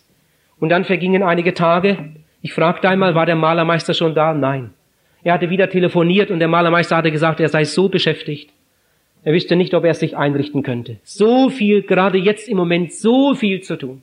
[0.59, 1.97] Und dann vergingen einige Tage.
[2.41, 4.33] Ich fragte einmal, war der Malermeister schon da?
[4.33, 4.71] Nein.
[5.23, 8.51] Er hatte wieder telefoniert und der Malermeister hatte gesagt, er sei so beschäftigt.
[9.23, 10.97] Er wüsste nicht, ob er sich einrichten könnte.
[11.03, 14.01] So viel, gerade jetzt im Moment, so viel zu tun.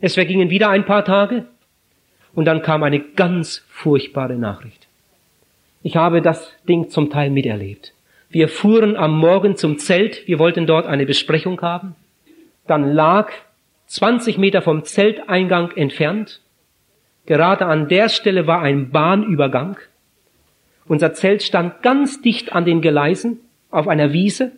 [0.00, 1.46] Es vergingen wieder ein paar Tage
[2.34, 4.88] und dann kam eine ganz furchtbare Nachricht.
[5.82, 7.92] Ich habe das Ding zum Teil miterlebt.
[8.32, 11.96] Wir fuhren am Morgen zum Zelt, wir wollten dort eine Besprechung haben.
[12.64, 13.32] Dann lag
[13.86, 16.40] 20 Meter vom Zelteingang entfernt,
[17.26, 19.78] gerade an der Stelle war ein Bahnübergang.
[20.86, 24.52] Unser Zelt stand ganz dicht an den Gleisen auf einer Wiese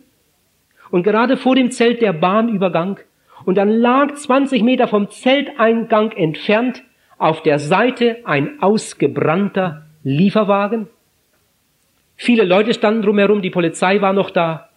[0.91, 2.99] und gerade vor dem Zelt der Bahnübergang
[3.43, 6.83] und dann lag 20 Meter vom Zelteingang entfernt
[7.17, 10.89] auf der Seite ein ausgebrannter Lieferwagen.
[12.25, 14.69] Viele Leute standen drumherum, die Polizei war noch da.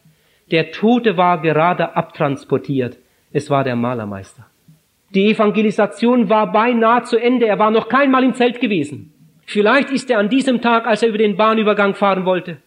[0.50, 2.98] Der Tote war gerade abtransportiert.
[3.32, 4.46] Es war der Malermeister.
[5.14, 7.46] Die Evangelisation war beinahe zu Ende.
[7.46, 9.12] Er war noch kein Mal im Zelt gewesen.
[9.44, 12.58] Vielleicht ist er an diesem Tag, als er über den Bahnübergang fahren wollte,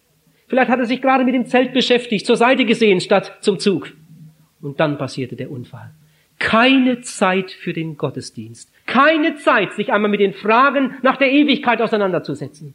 [0.49, 3.91] Vielleicht hat er sich gerade mit dem Zelt beschäftigt, zur Seite gesehen statt zum Zug.
[4.61, 5.91] Und dann passierte der Unfall.
[6.39, 8.71] Keine Zeit für den Gottesdienst.
[8.87, 12.73] Keine Zeit, sich einmal mit den Fragen nach der Ewigkeit auseinanderzusetzen.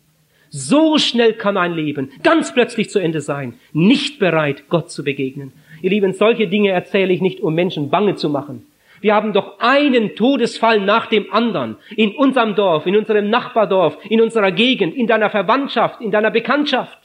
[0.57, 3.55] So schnell kann ein Leben ganz plötzlich zu Ende sein.
[3.73, 5.53] Nicht bereit, Gott zu begegnen.
[5.83, 8.64] Ihr Lieben, solche Dinge erzähle ich nicht, um Menschen bange zu machen.
[9.01, 11.75] Wir haben doch einen Todesfall nach dem anderen.
[11.97, 17.01] In unserem Dorf, in unserem Nachbardorf, in unserer Gegend, in deiner Verwandtschaft, in deiner Bekanntschaft.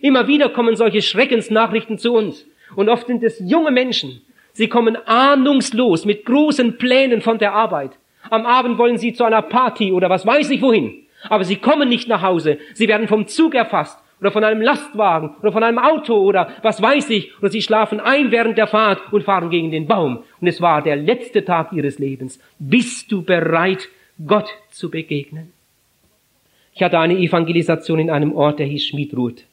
[0.00, 2.46] Immer wieder kommen solche Schreckensnachrichten zu uns.
[2.74, 4.22] Und oft sind es junge Menschen.
[4.54, 7.90] Sie kommen ahnungslos mit großen Plänen von der Arbeit.
[8.30, 11.01] Am Abend wollen sie zu einer Party oder was weiß ich wohin.
[11.28, 12.58] Aber sie kommen nicht nach Hause.
[12.74, 16.80] Sie werden vom Zug erfasst oder von einem Lastwagen oder von einem Auto oder was
[16.80, 17.36] weiß ich.
[17.40, 20.22] Oder sie schlafen ein während der Fahrt und fahren gegen den Baum.
[20.40, 22.38] Und es war der letzte Tag ihres Lebens.
[22.58, 23.88] Bist du bereit,
[24.24, 25.52] Gott zu begegnen?
[26.74, 29.44] Ich hatte eine Evangelisation in einem Ort, der hieß Schmiedruth.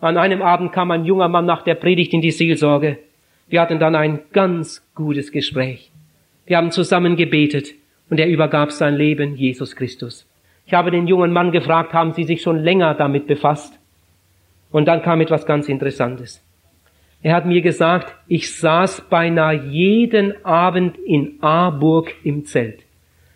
[0.00, 2.98] An einem Abend kam ein junger Mann nach der Predigt in die Seelsorge.
[3.48, 5.90] Wir hatten dann ein ganz gutes Gespräch.
[6.46, 7.74] Wir haben zusammen gebetet
[8.10, 10.26] und er übergab sein Leben Jesus Christus.
[10.72, 13.78] Ich habe den jungen Mann gefragt, haben Sie sich schon länger damit befasst?
[14.70, 16.42] Und dann kam etwas ganz Interessantes.
[17.20, 22.84] Er hat mir gesagt, ich saß beinahe jeden Abend in Aarburg im Zelt.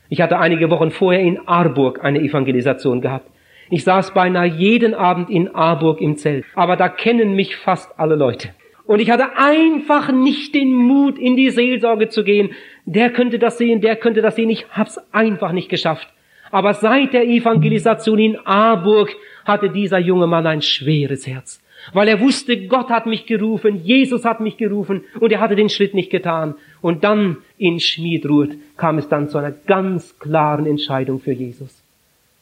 [0.09, 3.31] Ich hatte einige Wochen vorher in Aarburg eine Evangelisation gehabt.
[3.68, 6.46] Ich saß beinahe jeden Abend in Aarburg im Zelt.
[6.55, 8.49] Aber da kennen mich fast alle Leute.
[8.87, 12.53] Und ich hatte einfach nicht den Mut, in die Seelsorge zu gehen.
[12.87, 14.49] Der könnte das sehen, der könnte das sehen.
[14.49, 16.09] Ich hab's einfach nicht geschafft.
[16.50, 21.61] Aber seit der Evangelisation in Aarburg hatte dieser junge Mann ein schweres Herz.
[21.92, 25.68] Weil er wusste, Gott hat mich gerufen, Jesus hat mich gerufen und er hatte den
[25.68, 26.54] Schritt nicht getan.
[26.80, 31.82] Und dann in Schmiedruth kam es dann zu einer ganz klaren Entscheidung für Jesus.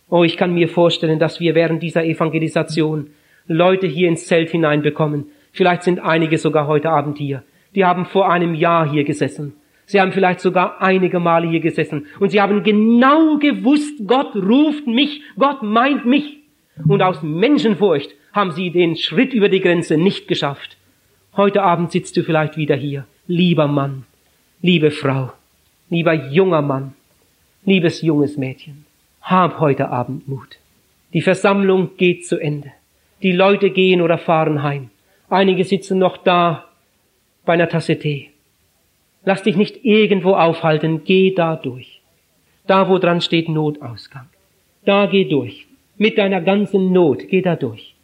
[0.09, 3.09] Oh, ich kann mir vorstellen, dass wir während dieser Evangelisation
[3.47, 5.27] Leute hier ins Zelt hineinbekommen.
[5.53, 7.43] Vielleicht sind einige sogar heute Abend hier.
[7.75, 9.55] Die haben vor einem Jahr hier gesessen.
[9.87, 12.07] Sie haben vielleicht sogar einige Male hier gesessen.
[12.21, 16.39] Und sie haben genau gewusst, Gott ruft mich, Gott meint mich.
[16.87, 20.77] Und aus Menschenfurcht haben sie den Schritt über die Grenze nicht geschafft.
[21.37, 23.07] Heute Abend sitzt du vielleicht wieder hier.
[23.27, 24.05] Lieber Mann,
[24.61, 25.33] liebe Frau,
[25.89, 26.95] lieber junger Mann,
[27.65, 28.85] liebes junges Mädchen.
[29.23, 30.59] Hab heute Abend Mut.
[31.13, 32.73] Die Versammlung geht zu Ende.
[33.23, 34.91] Die Leute gehen oder fahren heim.
[35.31, 36.67] Einige sitzen noch da
[37.47, 38.34] bei einer Tasse Tee.
[39.25, 42.01] Lass dich nicht irgendwo aufhalten, geh da durch.
[42.67, 44.29] Da, wo dran steht Notausgang.
[44.85, 45.67] Da geh durch.
[45.97, 47.95] Mit deiner ganzen Not, geh da durch.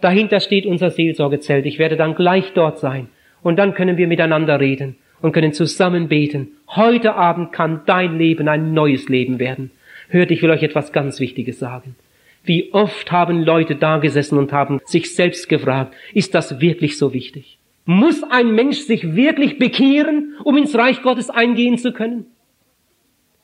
[0.00, 1.66] Dahinter steht unser Seelsorgezelt.
[1.66, 3.08] Ich werde dann gleich dort sein.
[3.42, 6.48] Und dann können wir miteinander reden und können zusammen beten.
[6.68, 9.70] Heute Abend kann dein Leben ein neues Leben werden.
[10.08, 11.96] Hört, ich will euch etwas ganz Wichtiges sagen.
[12.44, 17.12] Wie oft haben Leute da gesessen und haben sich selbst gefragt, ist das wirklich so
[17.14, 17.58] wichtig?
[17.84, 22.26] Muss ein Mensch sich wirklich bekehren, um ins Reich Gottes eingehen zu können?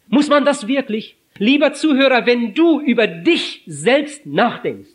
[0.09, 1.17] Muss man das wirklich?
[1.39, 4.91] Lieber Zuhörer, wenn du über dich selbst nachdenkst,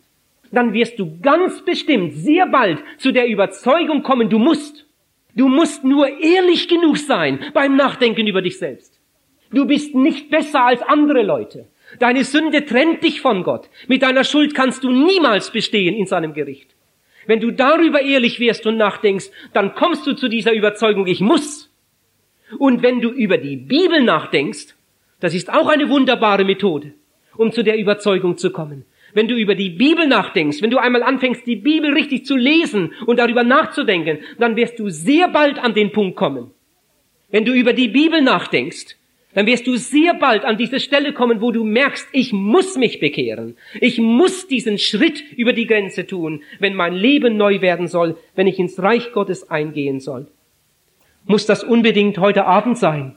[0.52, 4.86] dann wirst du ganz bestimmt sehr bald zu der Überzeugung kommen, du musst.
[5.36, 9.00] Du musst nur ehrlich genug sein beim Nachdenken über dich selbst.
[9.52, 11.68] Du bist nicht besser als andere Leute.
[12.00, 13.70] Deine Sünde trennt dich von Gott.
[13.88, 16.73] Mit deiner Schuld kannst du niemals bestehen in seinem Gericht.
[17.26, 21.70] Wenn du darüber ehrlich wirst und nachdenkst, dann kommst du zu dieser Überzeugung, ich muss.
[22.60, 24.76] Und wenn du über die Bibel nachdenkst,
[25.20, 26.94] das ist auch eine wunderbare Methode,
[27.38, 28.86] um zu der Überzeugung zu kommen.
[29.14, 32.94] Wenn du über die Bibel nachdenkst, wenn du einmal anfängst, die Bibel richtig zu lesen
[33.06, 36.52] und darüber nachzudenken, dann wirst du sehr bald an den Punkt kommen.
[37.30, 38.98] Wenn du über die Bibel nachdenkst,
[39.34, 43.00] dann wirst du sehr bald an diese Stelle kommen, wo du merkst, ich muss mich
[43.00, 43.58] bekehren.
[43.82, 48.48] Ich muss diesen Schritt über die Grenze tun, wenn mein Leben neu werden soll, wenn
[48.48, 50.28] ich ins Reich Gottes eingehen soll.
[51.26, 53.16] Muss das unbedingt heute Abend sein?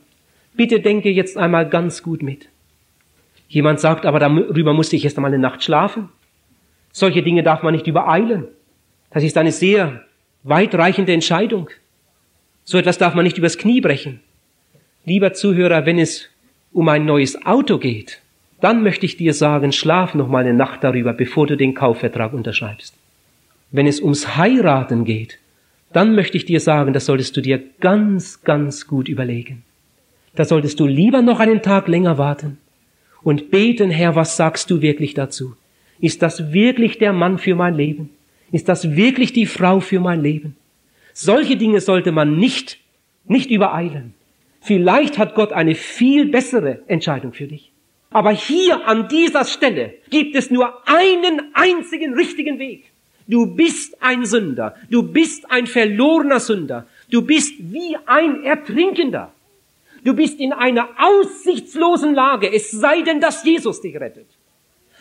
[0.55, 2.49] Bitte denke jetzt einmal ganz gut mit.
[3.49, 6.09] Jemand sagt, aber darüber musste ich erst einmal eine Nacht schlafen.
[6.93, 8.49] Solche Dinge darf man nicht übereilen.
[9.11, 10.05] Das ist eine sehr
[10.45, 11.69] weitreichende Entscheidung.
[12.65, 14.21] So etwas darf man nicht übers Knie brechen.
[15.09, 16.29] Lieber Zuhörer, wenn es
[16.73, 18.21] um ein neues Auto geht,
[18.61, 22.33] dann möchte ich dir sagen, schlaf noch mal eine Nacht darüber, bevor du den Kaufvertrag
[22.33, 22.93] unterschreibst.
[23.71, 25.39] Wenn es ums Heiraten geht,
[25.93, 29.63] dann möchte ich dir sagen, das solltest du dir ganz, ganz gut überlegen.
[30.35, 32.59] Da solltest du lieber noch einen Tag länger warten
[33.23, 35.55] und beten, Herr, was sagst du wirklich dazu?
[36.01, 38.11] Ist das wirklich der Mann für mein Leben?
[38.51, 40.57] Ist das wirklich die Frau für mein Leben?
[41.13, 42.79] Solche Dinge sollte man nicht,
[43.29, 44.16] nicht übereilen.
[44.67, 47.71] Vielleicht hat Gott eine viel bessere Entscheidung für dich.
[48.11, 52.91] Aber hier an dieser Stelle gibt es nur einen einzigen richtigen Weg.
[53.29, 54.75] Du bist ein Sünder.
[54.91, 56.87] Du bist ein verlorener Sünder.
[57.11, 59.33] Du bist wie ein Ertrinkender.
[60.03, 64.27] Du bist in einer aussichtslosen Lage, es sei denn, dass Jesus dich rettet.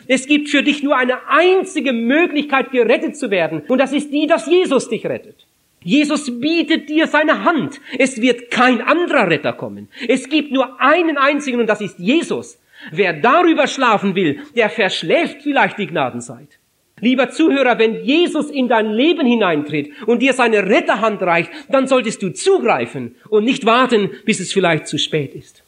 [0.08, 4.28] Es gibt für dich nur eine einzige Möglichkeit, gerettet zu werden, und das ist die,
[4.28, 5.45] dass Jesus dich rettet.
[5.86, 7.80] Jesus bietet dir seine Hand.
[8.00, 9.88] Es wird kein anderer Retter kommen.
[10.08, 12.58] Es gibt nur einen einzigen, und das ist Jesus.
[12.92, 16.48] Wer darüber schlafen will, der verschläft vielleicht die Gnadenzeit.
[17.02, 22.24] Lieber Zuhörer, wenn Jesus in dein Leben hineintritt und dir seine Retterhand reicht, dann solltest
[22.24, 25.62] du zugreifen und nicht warten, bis es vielleicht zu spät ist.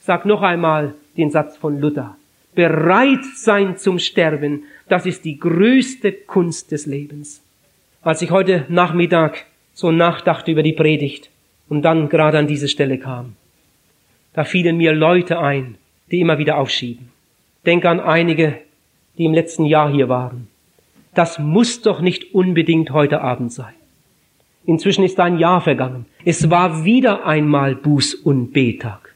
[0.00, 2.18] Sag noch einmal den Satz von Luther.
[2.54, 7.40] Bereit sein zum Sterben, das ist die größte Kunst des Lebens.
[8.06, 11.28] Als ich heute Nachmittag so nachdachte über die Predigt
[11.68, 13.36] und dann gerade an diese Stelle kam,
[14.32, 15.76] da fielen mir Leute ein,
[16.10, 17.10] die immer wieder aufschieben.
[17.66, 18.58] Denk an einige,
[19.18, 20.48] die im letzten Jahr hier waren
[21.16, 23.72] das muss doch nicht unbedingt heute Abend sein.
[24.66, 26.04] Inzwischen ist ein Jahr vergangen.
[26.24, 29.14] Es war wieder einmal Buß- und Betag.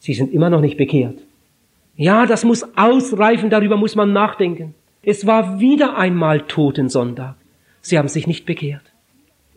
[0.00, 1.18] Sie sind immer noch nicht bekehrt.
[1.96, 4.74] Ja, das muss ausreifen, darüber muss man nachdenken.
[5.02, 7.36] Es war wieder einmal Totensonntag.
[7.82, 8.92] Sie haben sich nicht bekehrt.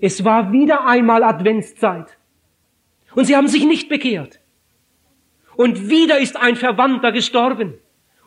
[0.01, 2.17] Es war wieder einmal Adventszeit.
[3.13, 4.39] Und sie haben sich nicht bekehrt.
[5.55, 7.75] Und wieder ist ein Verwandter gestorben.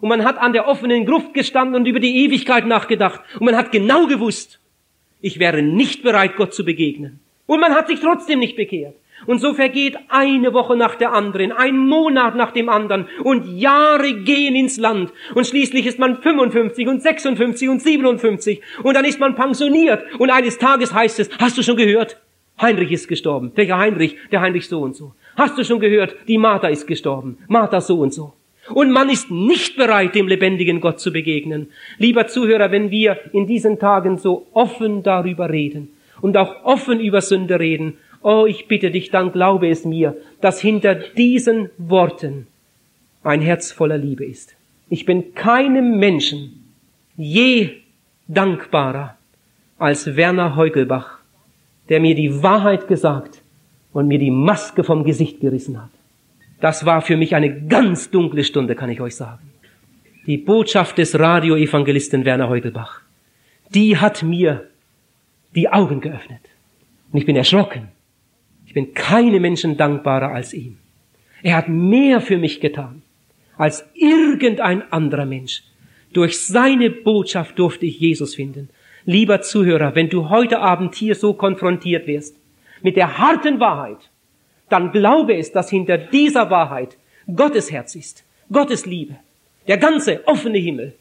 [0.01, 3.21] Und man hat an der offenen Gruft gestanden und über die Ewigkeit nachgedacht.
[3.35, 4.61] Und man hat genau gewusst,
[5.21, 7.21] ich wäre nicht bereit, Gott zu begegnen.
[7.47, 8.95] Und man hat sich trotzdem nicht bekehrt.
[9.27, 14.15] Und so vergeht eine Woche nach der anderen, ein Monat nach dem anderen und Jahre
[14.15, 15.13] gehen ins Land.
[15.35, 20.31] Und schließlich ist man 55 und 56 und 57 und dann ist man pensioniert und
[20.31, 22.19] eines Tages heißt es, hast du schon gehört?
[22.61, 23.53] Heinrich ist gestorben.
[23.55, 24.17] Welcher Heinrich?
[24.33, 25.15] Der Heinrich so und so.
[25.37, 26.17] Hast du schon gehört?
[26.27, 27.39] Die Martha ist gestorben.
[27.47, 28.33] Martha so und so.
[28.71, 31.69] Und man ist nicht bereit, dem lebendigen Gott zu begegnen.
[31.99, 37.21] Lieber Zuhörer, wenn wir in diesen Tagen so offen darüber reden und auch offen über
[37.21, 42.47] Sünde reden, oh, ich bitte dich, dann glaube es mir, dass hinter diesen Worten
[43.23, 44.57] ein Herz voller Liebe ist.
[44.89, 46.65] Ich bin keinem Menschen
[47.17, 47.71] je
[48.27, 49.17] dankbarer
[49.79, 51.19] als Werner Heugelbach,
[51.89, 53.43] der mir die Wahrheit gesagt
[53.93, 55.91] und mir die Maske vom Gesicht gerissen hat.
[56.61, 59.51] Das war für mich eine ganz dunkle Stunde, kann ich euch sagen.
[60.27, 63.01] Die Botschaft des Radioevangelisten Werner Heugelbach,
[63.75, 64.69] die hat mir
[65.55, 66.41] die Augen geöffnet.
[67.13, 67.89] Und ich bin erschrocken.
[68.69, 70.77] Ich bin keine Menschen dankbarer als ihm.
[71.43, 73.01] Er hat mehr für mich getan
[73.57, 75.63] als irgendein anderer Mensch.
[76.13, 78.69] Durch seine Botschaft durfte ich Jesus finden.
[79.07, 82.37] Lieber Zuhörer, wenn du heute Abend hier so konfrontiert wirst
[82.83, 84.11] mit der harten Wahrheit,
[84.69, 86.99] dann glaube es, dass hinter dieser Wahrheit
[87.35, 89.17] Gottes Herz ist, Gottes Liebe,
[89.67, 90.93] der ganze offene Himmel.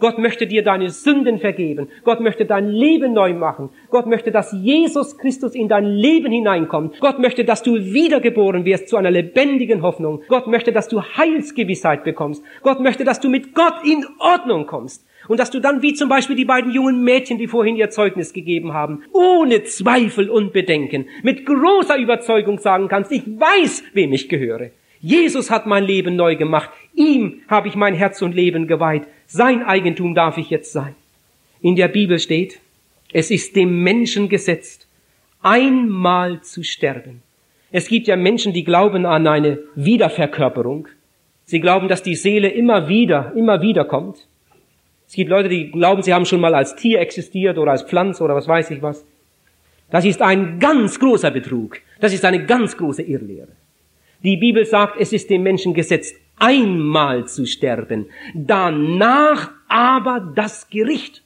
[0.00, 1.88] Gott möchte dir deine Sünden vergeben.
[2.02, 3.70] Gott möchte dein Leben neu machen.
[3.90, 6.98] Gott möchte, dass Jesus Christus in dein Leben hineinkommt.
[7.00, 10.22] Gott möchte, dass du wiedergeboren wirst zu einer lebendigen Hoffnung.
[10.28, 12.42] Gott möchte, dass du Heilsgewissheit bekommst.
[12.62, 15.06] Gott möchte, dass du mit Gott in Ordnung kommst.
[15.28, 18.32] Und dass du dann, wie zum Beispiel die beiden jungen Mädchen, die vorhin ihr Zeugnis
[18.32, 24.28] gegeben haben, ohne Zweifel und Bedenken, mit großer Überzeugung sagen kannst, ich weiß, wem ich
[24.28, 24.70] gehöre.
[25.04, 26.70] Jesus hat mein Leben neu gemacht.
[26.94, 29.02] Ihm habe ich mein Herz und Leben geweiht.
[29.26, 30.94] Sein Eigentum darf ich jetzt sein.
[31.60, 32.58] In der Bibel steht,
[33.12, 34.88] es ist dem Menschen gesetzt,
[35.42, 37.22] einmal zu sterben.
[37.70, 40.88] Es gibt ja Menschen, die glauben an eine Wiederverkörperung.
[41.44, 44.26] Sie glauben, dass die Seele immer wieder, immer wieder kommt.
[45.06, 48.24] Es gibt Leute, die glauben, sie haben schon mal als Tier existiert oder als Pflanze
[48.24, 49.04] oder was weiß ich was.
[49.90, 51.76] Das ist ein ganz großer Betrug.
[52.00, 53.52] Das ist eine ganz große Irrlehre.
[54.24, 61.22] Die Bibel sagt, es ist dem Menschen gesetzt, einmal zu sterben, danach aber das Gericht.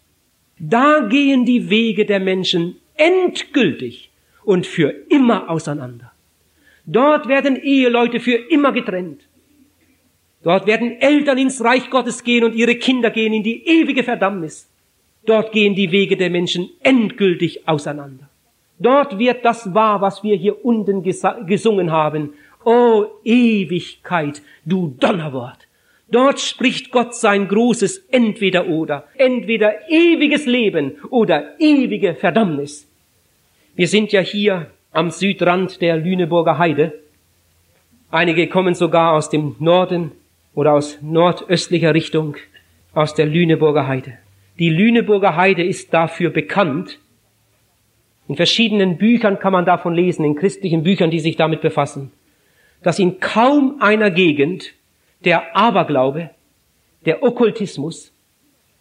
[0.59, 4.11] Da gehen die Wege der Menschen endgültig
[4.45, 6.13] und für immer auseinander.
[6.85, 9.21] Dort werden Eheleute für immer getrennt.
[10.43, 14.69] Dort werden Eltern ins Reich Gottes gehen und ihre Kinder gehen in die ewige Verdammnis.
[15.25, 18.29] Dort gehen die Wege der Menschen endgültig auseinander.
[18.79, 22.35] Dort wird das wahr, was wir hier unten gesungen haben.
[22.69, 25.67] O Ewigkeit, du Donnerwort.
[26.11, 29.09] Dort spricht Gott sein großes Entweder oder.
[29.17, 32.87] Entweder ewiges Leben oder ewige Verdammnis.
[33.75, 36.93] Wir sind ja hier am Südrand der Lüneburger Heide.
[38.11, 40.13] Einige kommen sogar aus dem Norden
[40.55, 42.37] oder aus nordöstlicher Richtung,
[42.93, 44.19] aus der Lüneburger Heide.
[44.59, 46.99] Die Lüneburger Heide ist dafür bekannt.
[48.29, 52.13] In verschiedenen Büchern kann man davon lesen, in christlichen Büchern, die sich damit befassen,
[52.83, 54.73] dass in kaum einer Gegend
[55.25, 56.31] der Aberglaube,
[57.05, 58.13] der Okkultismus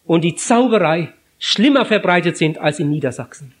[0.04, 3.52] und die Zauberei schlimmer verbreitet sind als in Niedersachsen.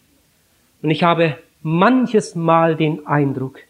[0.82, 3.60] Und ich habe manches Mal den Eindruck,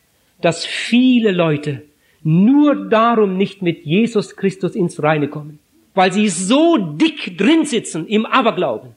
[0.41, 1.83] dass viele Leute
[2.23, 5.59] nur darum nicht mit Jesus Christus ins Reine kommen,
[5.95, 8.91] weil sie so dick drin sitzen im Aberglauben,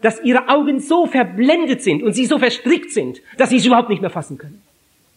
[0.00, 3.88] dass ihre Augen so verblendet sind und sie so verstrickt sind, dass sie es überhaupt
[3.88, 4.60] nicht mehr fassen können.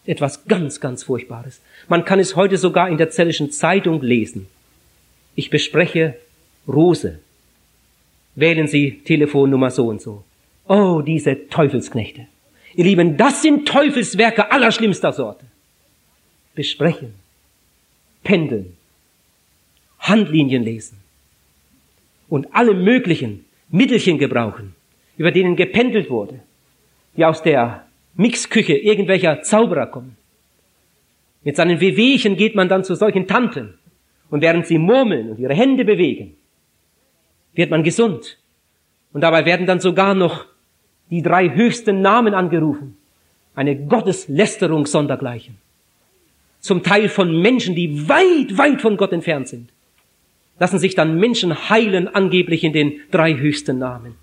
[0.08, 1.62] Etwas ganz, ganz Furchtbares.
[1.90, 4.48] Man kann es heute sogar in der Zellischen Zeitung lesen.
[5.36, 6.16] Ich bespreche
[6.68, 7.20] Rose.
[8.34, 10.24] Wählen Sie Telefonnummer so und so.
[10.68, 12.28] Oh, diese Teufelsknechte.
[12.74, 15.46] Ihr Lieben, das sind Teufelswerke allerschlimmster Sorte.
[16.56, 17.14] Besprechen,
[18.24, 18.78] pendeln,
[20.00, 20.98] Handlinien lesen
[22.30, 24.76] und alle möglichen Mittelchen gebrauchen,
[25.18, 26.40] über denen gependelt wurde,
[27.16, 27.87] die aus der
[28.18, 30.18] Mixküche irgendwelcher Zauberer kommen.
[31.44, 33.76] Mit seinen Wehwehchen geht man dann zu solchen Tanten
[34.30, 36.36] und während sie murmeln und ihre Hände bewegen,
[37.54, 38.38] wird man gesund.
[39.14, 40.46] Und dabei werden dann sogar noch
[41.10, 42.98] die drei höchsten Namen angerufen.
[43.56, 45.58] Eine Gotteslästerung sondergleichen.
[46.60, 49.70] Zum Teil von Menschen, die weit, weit von Gott entfernt sind.
[50.60, 54.16] Lassen sich dann Menschen heilen angeblich in den drei höchsten Namen.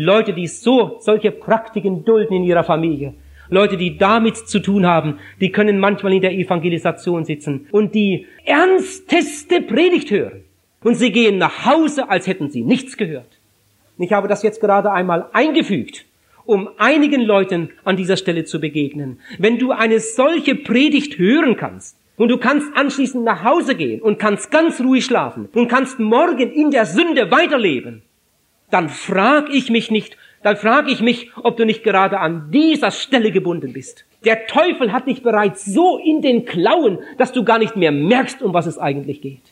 [0.00, 3.14] Leute, die so solche Praktiken dulden in ihrer Familie.
[3.50, 8.26] Leute, die damit zu tun haben, die können manchmal in der Evangelisation sitzen und die
[8.44, 10.44] ernsteste Predigt hören.
[10.84, 13.40] Und sie gehen nach Hause, als hätten sie nichts gehört.
[13.98, 16.04] Ich habe das jetzt gerade einmal eingefügt,
[16.44, 19.18] um einigen Leuten an dieser Stelle zu begegnen.
[19.40, 24.18] Wenn du eine solche Predigt hören kannst, und du kannst anschließend nach Hause gehen und
[24.18, 28.02] kannst ganz ruhig schlafen und kannst morgen in der Sünde weiterleben,
[28.70, 32.90] dann frag ich mich nicht, dann frage ich mich, ob du nicht gerade an dieser
[32.90, 34.04] Stelle gebunden bist.
[34.24, 38.42] Der Teufel hat dich bereits so in den Klauen, dass du gar nicht mehr merkst,
[38.42, 39.42] um was es eigentlich geht.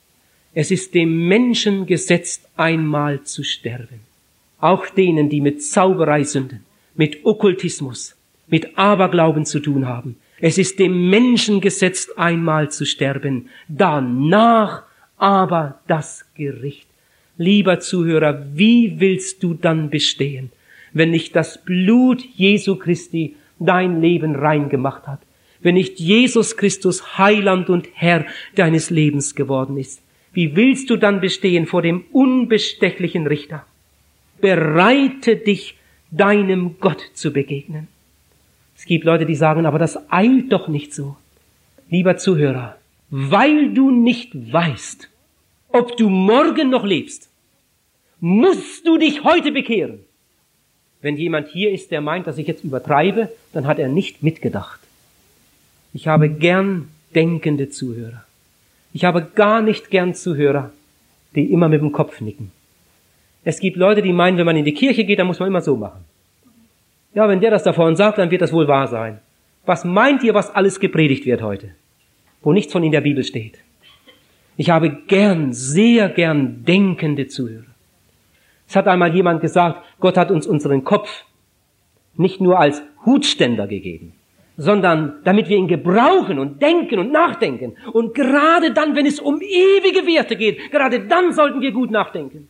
[0.54, 4.00] Es ist dem Menschen gesetzt, einmal zu sterben.
[4.58, 10.16] Auch denen, die mit Zauberei sünden, mit Okkultismus, mit Aberglauben zu tun haben.
[10.40, 13.50] Es ist dem Menschen gesetzt, einmal zu sterben.
[13.68, 14.82] Danach
[15.16, 16.85] aber das Gericht.
[17.38, 20.50] Lieber Zuhörer, wie willst du dann bestehen,
[20.92, 25.20] wenn nicht das Blut Jesu Christi dein Leben rein gemacht hat?
[25.60, 28.24] Wenn nicht Jesus Christus Heiland und Herr
[28.54, 30.00] deines Lebens geworden ist?
[30.32, 33.66] Wie willst du dann bestehen vor dem unbestechlichen Richter?
[34.40, 35.74] Bereite dich,
[36.10, 37.88] deinem Gott zu begegnen.
[38.76, 41.16] Es gibt Leute, die sagen, aber das eilt doch nicht so.
[41.88, 42.76] Lieber Zuhörer,
[43.10, 45.08] weil du nicht weißt,
[45.72, 47.28] ob du morgen noch lebst,
[48.20, 50.00] musst du dich heute bekehren.
[51.02, 54.80] Wenn jemand hier ist, der meint, dass ich jetzt übertreibe, dann hat er nicht mitgedacht.
[55.92, 58.24] Ich habe gern denkende Zuhörer.
[58.92, 60.72] Ich habe gar nicht gern Zuhörer,
[61.34, 62.50] die immer mit dem Kopf nicken.
[63.44, 65.60] Es gibt Leute, die meinen, wenn man in die Kirche geht, dann muss man immer
[65.60, 66.04] so machen.
[67.14, 69.20] Ja, wenn der das da sagt, dann wird das wohl wahr sein.
[69.64, 71.70] Was meint ihr, was alles gepredigt wird heute?
[72.42, 73.58] Wo nichts von in der Bibel steht.
[74.56, 77.64] Ich habe gern, sehr gern denkende Zuhörer.
[78.68, 81.24] Es hat einmal jemand gesagt, Gott hat uns unseren Kopf
[82.16, 84.14] nicht nur als Hutständer gegeben,
[84.56, 87.76] sondern damit wir ihn gebrauchen und denken und nachdenken.
[87.92, 92.48] Und gerade dann, wenn es um ewige Werte geht, gerade dann sollten wir gut nachdenken.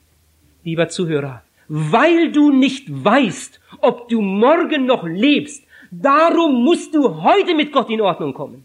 [0.63, 7.55] Lieber Zuhörer, weil du nicht weißt, ob du morgen noch lebst, darum musst du heute
[7.55, 8.65] mit Gott in Ordnung kommen.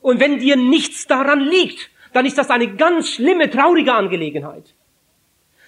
[0.00, 4.74] Und wenn dir nichts daran liegt, dann ist das eine ganz schlimme, traurige Angelegenheit.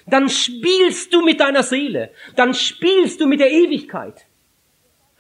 [0.07, 4.27] Dann spielst du mit deiner Seele, dann spielst du mit der Ewigkeit.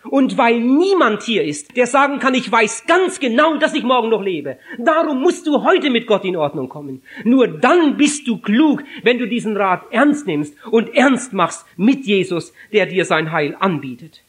[0.04, 4.08] Und weil niemand hier ist, der sagen kann, ich weiß ganz genau, dass ich morgen
[4.08, 4.58] noch lebe.
[4.78, 7.02] Darum musst du heute mit Gott in Ordnung kommen.
[7.24, 12.06] Nur dann bist du klug, wenn du diesen Rat ernst nimmst und ernst machst mit
[12.06, 14.22] Jesus, der dir sein Heil anbietet.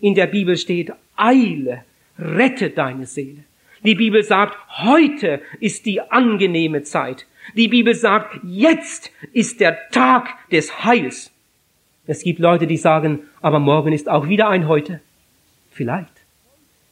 [0.00, 1.84] In der Bibel steht, eile,
[2.18, 3.44] rette deine Seele.
[3.84, 7.26] Die Bibel sagt, heute ist die angenehme Zeit.
[7.54, 11.30] Die Bibel sagt, jetzt ist der Tag des Heils.
[12.06, 15.00] Es gibt Leute, die sagen, aber morgen ist auch wieder ein heute.
[15.70, 16.12] Vielleicht.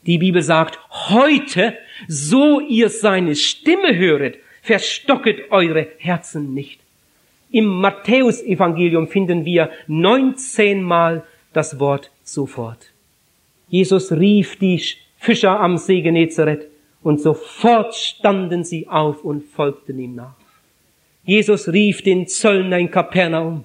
[0.06, 1.78] Die Bibel sagt, heute,
[2.08, 6.80] so ihr seine Stimme höret, verstocket eure Herzen nicht.
[7.50, 11.24] Im Matthäusevangelium finden wir 19 Mal
[11.54, 12.90] das Wort sofort.
[13.68, 14.82] Jesus rief die
[15.18, 16.71] Fischer am See Genezareth
[17.02, 20.34] und sofort standen sie auf und folgten ihm nach.
[21.24, 23.64] Jesus rief den Zöllner in Kapernaum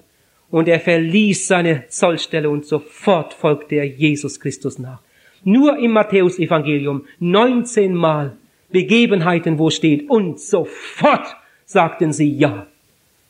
[0.50, 5.00] und er verließ seine Zollstelle und sofort folgte er Jesus Christus nach.
[5.44, 8.36] Nur im Matthäusevangelium 19 Mal
[8.70, 12.66] Begebenheiten, wo steht, und sofort sagten sie ja.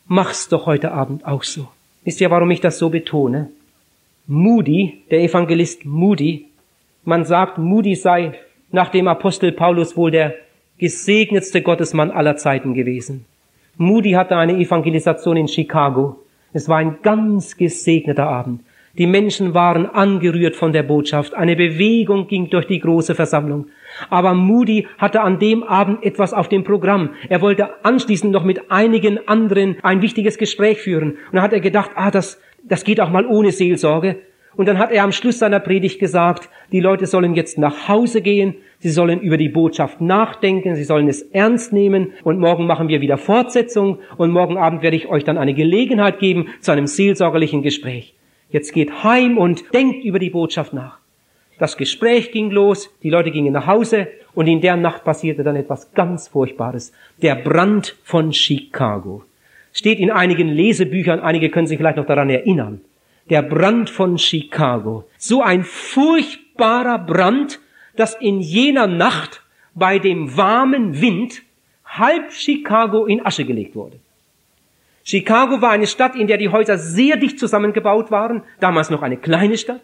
[0.07, 1.69] Mach's doch heute Abend auch so.
[2.03, 3.49] Wisst ihr, warum ich das so betone?
[4.27, 6.47] Moody, der Evangelist Moody,
[7.03, 8.33] man sagt, Moody sei
[8.71, 10.35] nach dem Apostel Paulus wohl der
[10.77, 13.25] gesegnetste Gottesmann aller Zeiten gewesen.
[13.77, 16.17] Moody hatte eine Evangelisation in Chicago.
[16.53, 18.61] Es war ein ganz gesegneter Abend.
[18.97, 21.33] Die Menschen waren angerührt von der Botschaft.
[21.33, 23.67] Eine Bewegung ging durch die große Versammlung.
[24.09, 27.11] Aber Moody hatte an dem Abend etwas auf dem Programm.
[27.29, 31.11] Er wollte anschließend noch mit einigen anderen ein wichtiges Gespräch führen.
[31.11, 34.17] Und dann hat er gedacht, ah, das, das geht auch mal ohne Seelsorge.
[34.55, 38.21] Und dann hat er am Schluss seiner Predigt gesagt, die Leute sollen jetzt nach Hause
[38.21, 42.87] gehen, sie sollen über die Botschaft nachdenken, sie sollen es ernst nehmen und morgen machen
[42.87, 46.87] wir wieder Fortsetzung und morgen Abend werde ich euch dann eine Gelegenheit geben zu einem
[46.87, 48.15] seelsorgerlichen Gespräch.
[48.49, 50.97] Jetzt geht heim und denkt über die Botschaft nach.
[51.59, 55.57] Das Gespräch ging los, die Leute gingen nach Hause und in der Nacht passierte dann
[55.57, 56.93] etwas ganz Furchtbares.
[57.21, 59.23] Der Brand von Chicago.
[59.73, 62.81] Steht in einigen Lesebüchern, einige können sich vielleicht noch daran erinnern.
[63.29, 65.07] Der Brand von Chicago.
[65.17, 67.59] So ein furchtbarer Brand,
[67.95, 69.43] dass in jener Nacht
[69.75, 71.43] bei dem warmen Wind
[71.85, 73.99] halb Chicago in Asche gelegt wurde.
[75.03, 79.17] Chicago war eine Stadt, in der die Häuser sehr dicht zusammengebaut waren, damals noch eine
[79.17, 79.81] kleine Stadt.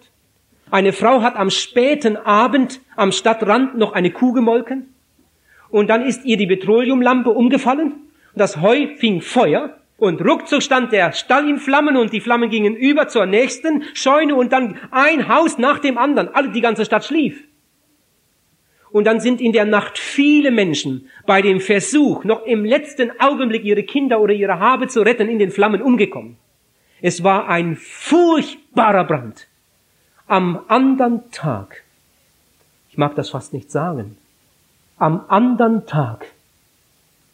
[0.72, 4.94] Eine Frau hat am späten Abend am Stadtrand noch eine Kuh gemolken
[5.70, 7.94] und dann ist ihr die Petroleumlampe umgefallen,
[8.36, 12.76] das Heu fing Feuer und ruckzuck stand der Stall in Flammen und die Flammen gingen
[12.76, 17.06] über zur nächsten Scheune und dann ein Haus nach dem anderen, alle die ganze Stadt
[17.06, 17.44] schlief.
[18.92, 23.64] Und dann sind in der Nacht viele Menschen bei dem Versuch, noch im letzten Augenblick
[23.64, 26.38] ihre Kinder oder ihre Habe zu retten, in den Flammen umgekommen.
[27.02, 29.48] Es war ein furchtbarer Brand.
[30.28, 31.84] Am anderen Tag,
[32.90, 34.18] ich mag das fast nicht sagen,
[34.98, 36.26] am anderen Tag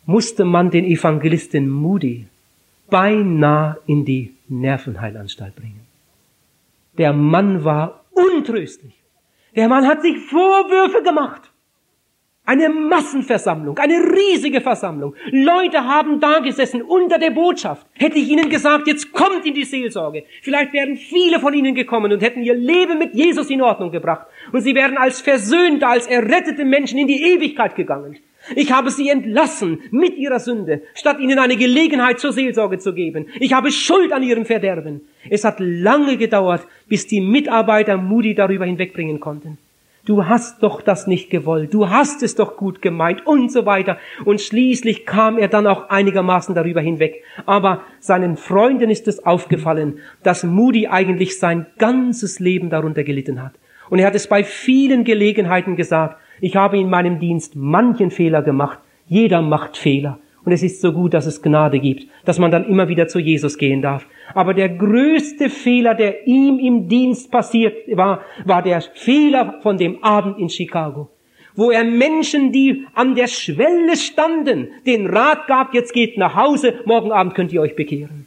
[0.06, 2.28] musste man den Evangelisten Moody
[2.92, 5.88] beinahe in die Nervenheilanstalt bringen.
[7.00, 8.94] Der Mann war untröstlich.
[9.56, 11.50] Der Mann hat sich Vorwürfe gemacht.
[12.44, 15.16] Eine Massenversammlung, eine riesige Versammlung.
[15.32, 17.88] Leute haben da gesessen unter der Botschaft.
[17.94, 20.26] Hätte ich ihnen gesagt, jetzt kommt in die Seelsorge.
[20.42, 24.28] Vielleicht wären viele von ihnen gekommen und hätten ihr Leben mit Jesus in Ordnung gebracht.
[24.52, 28.18] Und sie wären als versöhnte, als errettete Menschen in die Ewigkeit gegangen.
[28.56, 33.28] Ich habe sie entlassen mit ihrer Sünde, statt ihnen eine Gelegenheit zur Seelsorge zu geben.
[33.40, 35.02] Ich habe Schuld an ihrem Verderben.
[35.30, 39.58] Es hat lange gedauert, bis die Mitarbeiter Moody darüber hinwegbringen konnten
[40.06, 43.98] du hast doch das nicht gewollt, du hast es doch gut gemeint und so weiter.
[44.26, 47.24] Und schließlich kam er dann auch einigermaßen darüber hinweg.
[47.46, 53.54] Aber seinen Freunden ist es aufgefallen, dass Moody eigentlich sein ganzes Leben darunter gelitten hat.
[53.90, 58.42] Und er hat es bei vielen Gelegenheiten gesagt, ich habe in meinem Dienst manchen Fehler
[58.42, 60.20] gemacht, jeder macht Fehler.
[60.44, 63.20] Und es ist so gut, dass es Gnade gibt, dass man dann immer wieder zu
[63.20, 64.08] Jesus gehen darf.
[64.34, 70.04] Aber der größte Fehler, der ihm im Dienst passiert war, war der Fehler von dem
[70.04, 71.10] Abend in Chicago,
[71.56, 76.74] wo er Menschen, die an der Schwelle standen, den Rat gab, jetzt geht nach Hause,
[76.86, 78.26] morgen Abend könnt ihr euch bekehren.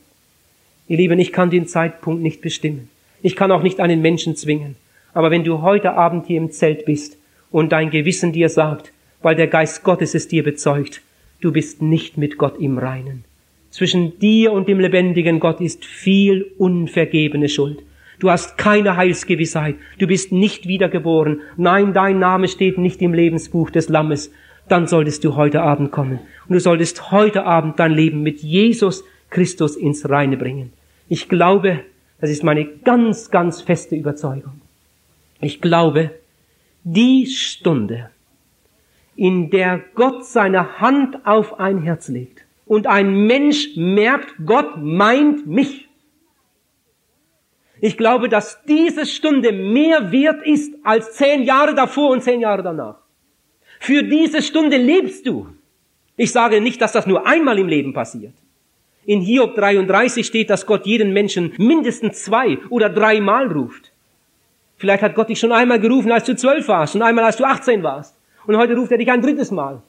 [0.87, 2.91] Ihr Lieben, ich kann den Zeitpunkt nicht bestimmen.
[3.23, 4.77] Ich kann auch nicht einen Menschen zwingen.
[5.15, 7.17] Aber wenn du heute Abend hier im Zelt bist
[7.55, 8.93] und dein Gewissen dir sagt,
[9.23, 11.03] weil der Geist Gottes es dir bezeugt,
[11.41, 13.23] du bist nicht mit Gott im Reinen.
[13.71, 17.79] Zwischen dir und dem lebendigen Gott ist viel unvergebene Schuld.
[18.19, 19.77] Du hast keine Heilsgewissheit.
[20.01, 21.43] Du bist nicht wiedergeboren.
[21.57, 24.33] Nein, dein Name steht nicht im Lebensbuch des Lammes.
[24.69, 26.19] Dann solltest du heute Abend kommen.
[26.49, 30.73] Und du solltest heute Abend dein Leben mit Jesus Christus ins Reine bringen.
[31.09, 31.85] Ich glaube,
[32.21, 34.61] das ist meine ganz, ganz feste Überzeugung.
[35.41, 36.11] Ich glaube,
[36.85, 38.11] die Stunde,
[39.17, 45.47] in der Gott seine Hand auf ein Herz legt und ein Mensch merkt, Gott meint
[45.47, 45.89] mich.
[47.81, 52.63] Ich glaube, dass diese Stunde mehr wert ist als zehn Jahre davor und zehn Jahre
[52.63, 52.97] danach.
[53.81, 55.49] Für diese Stunde lebst du.
[56.17, 58.35] Ich sage nicht, dass das nur einmal im Leben passiert.
[59.05, 63.94] In Hiob 33 steht, dass Gott jeden Menschen mindestens zwei oder dreimal ruft.
[64.77, 67.45] Vielleicht hat Gott dich schon einmal gerufen, als du zwölf warst und einmal, als du
[67.45, 68.17] 18 warst.
[68.47, 69.83] Und heute ruft er dich ein drittes Mal.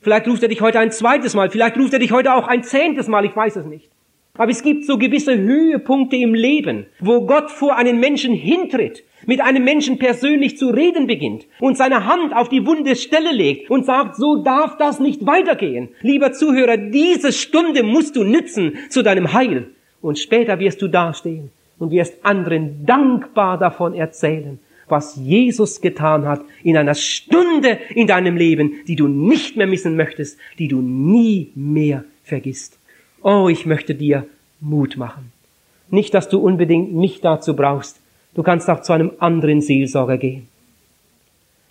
[0.00, 1.48] Vielleicht ruft er dich heute ein zweites Mal.
[1.50, 3.24] Vielleicht ruft er dich heute auch ein zehntes Mal.
[3.24, 3.88] Ich weiß es nicht.
[4.34, 9.42] Aber es gibt so gewisse Höhepunkte im Leben, wo Gott vor einen Menschen hintritt, mit
[9.42, 13.84] einem Menschen persönlich zu reden beginnt und seine Hand auf die wunde Stelle legt und
[13.84, 15.90] sagt, so darf das nicht weitergehen.
[16.00, 19.70] Lieber Zuhörer, diese Stunde musst du nützen zu deinem Heil.
[20.00, 21.50] Und später wirst du dastehen
[21.82, 28.36] und wirst anderen dankbar davon erzählen, was Jesus getan hat in einer Stunde in deinem
[28.36, 32.78] Leben, die du nicht mehr missen möchtest, die du nie mehr vergisst.
[33.20, 34.26] Oh, ich möchte dir
[34.60, 35.32] Mut machen.
[35.90, 38.00] Nicht, dass du unbedingt mich dazu brauchst.
[38.36, 40.46] Du kannst auch zu einem anderen Seelsorger gehen.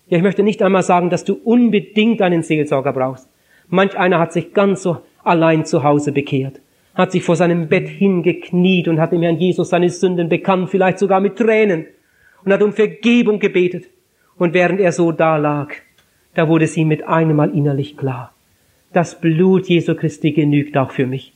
[0.09, 3.29] Ja, ich möchte nicht einmal sagen, dass du unbedingt einen Seelsorger brauchst.
[3.69, 6.59] Manch einer hat sich ganz so allein zu Hause bekehrt
[6.93, 10.99] hat sich vor seinem Bett hingekniet und hat dem Herrn Jesus seine Sünden bekannt, vielleicht
[10.99, 11.85] sogar mit Tränen,
[12.43, 13.85] und hat um Vergebung gebetet.
[14.37, 15.73] Und während er so da lag,
[16.33, 18.33] da wurde es ihm mit einem Mal innerlich klar,
[18.93, 21.33] das Blut Jesu Christi genügt auch für mich.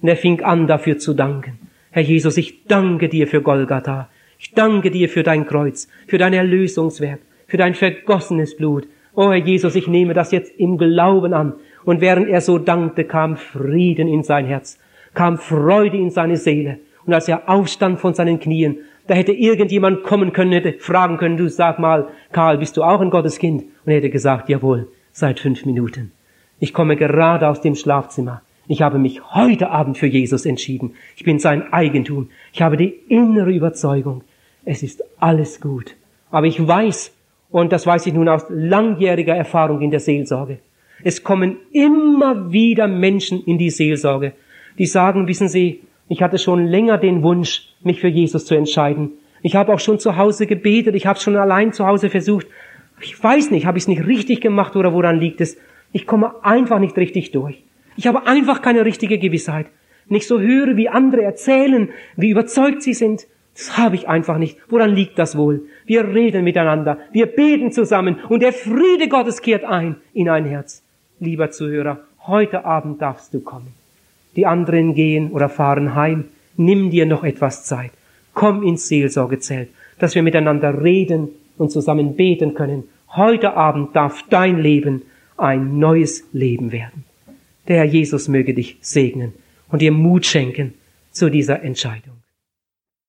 [0.00, 1.58] Und er fing an, dafür zu danken.
[1.90, 4.08] Herr Jesus, ich danke dir für Golgatha.
[4.38, 8.86] Ich danke dir für dein Kreuz, für dein Erlösungswerk, für dein vergossenes Blut.
[9.14, 11.54] Oh Herr Jesus, ich nehme das jetzt im Glauben an.
[11.84, 14.78] Und während er so dankte, kam Frieden in sein Herz
[15.14, 16.78] kam Freude in seine Seele.
[17.06, 21.36] Und als er aufstand von seinen Knien, da hätte irgendjemand kommen können, hätte fragen können,
[21.36, 23.62] du sag mal, Karl, bist du auch ein Gotteskind?
[23.62, 26.12] Und er hätte gesagt, jawohl, seit fünf Minuten.
[26.60, 28.42] Ich komme gerade aus dem Schlafzimmer.
[28.68, 30.94] Ich habe mich heute Abend für Jesus entschieden.
[31.16, 32.30] Ich bin sein Eigentum.
[32.52, 34.22] Ich habe die innere Überzeugung,
[34.64, 35.96] es ist alles gut.
[36.30, 37.12] Aber ich weiß,
[37.50, 40.60] und das weiß ich nun aus langjähriger Erfahrung in der Seelsorge,
[41.04, 44.32] es kommen immer wieder Menschen in die Seelsorge,
[44.78, 49.12] die sagen, wissen Sie, ich hatte schon länger den Wunsch, mich für Jesus zu entscheiden.
[49.42, 52.46] Ich habe auch schon zu Hause gebetet, ich habe schon allein zu Hause versucht.
[53.00, 55.56] Ich weiß nicht, habe ich es nicht richtig gemacht oder woran liegt es?
[55.90, 57.62] Ich komme einfach nicht richtig durch.
[57.96, 59.66] Ich habe einfach keine richtige Gewissheit.
[60.06, 63.26] Nicht so höre, wie andere erzählen, wie überzeugt sie sind.
[63.54, 64.58] Das habe ich einfach nicht.
[64.68, 65.62] Woran liegt das wohl?
[65.84, 70.82] Wir reden miteinander, wir beten zusammen und der Friede Gottes kehrt ein in ein Herz.
[71.20, 73.81] Lieber Zuhörer, heute Abend darfst du kommen
[74.36, 76.24] die anderen gehen oder fahren heim.
[76.56, 77.92] Nimm dir noch etwas Zeit.
[78.34, 79.68] Komm ins Seelsorgezelt,
[79.98, 81.28] dass wir miteinander reden
[81.58, 82.84] und zusammen beten können.
[83.14, 85.02] Heute Abend darf dein Leben
[85.36, 87.04] ein neues Leben werden.
[87.68, 89.32] Der Herr Jesus möge dich segnen
[89.70, 90.74] und dir Mut schenken
[91.10, 92.21] zu dieser Entscheidung.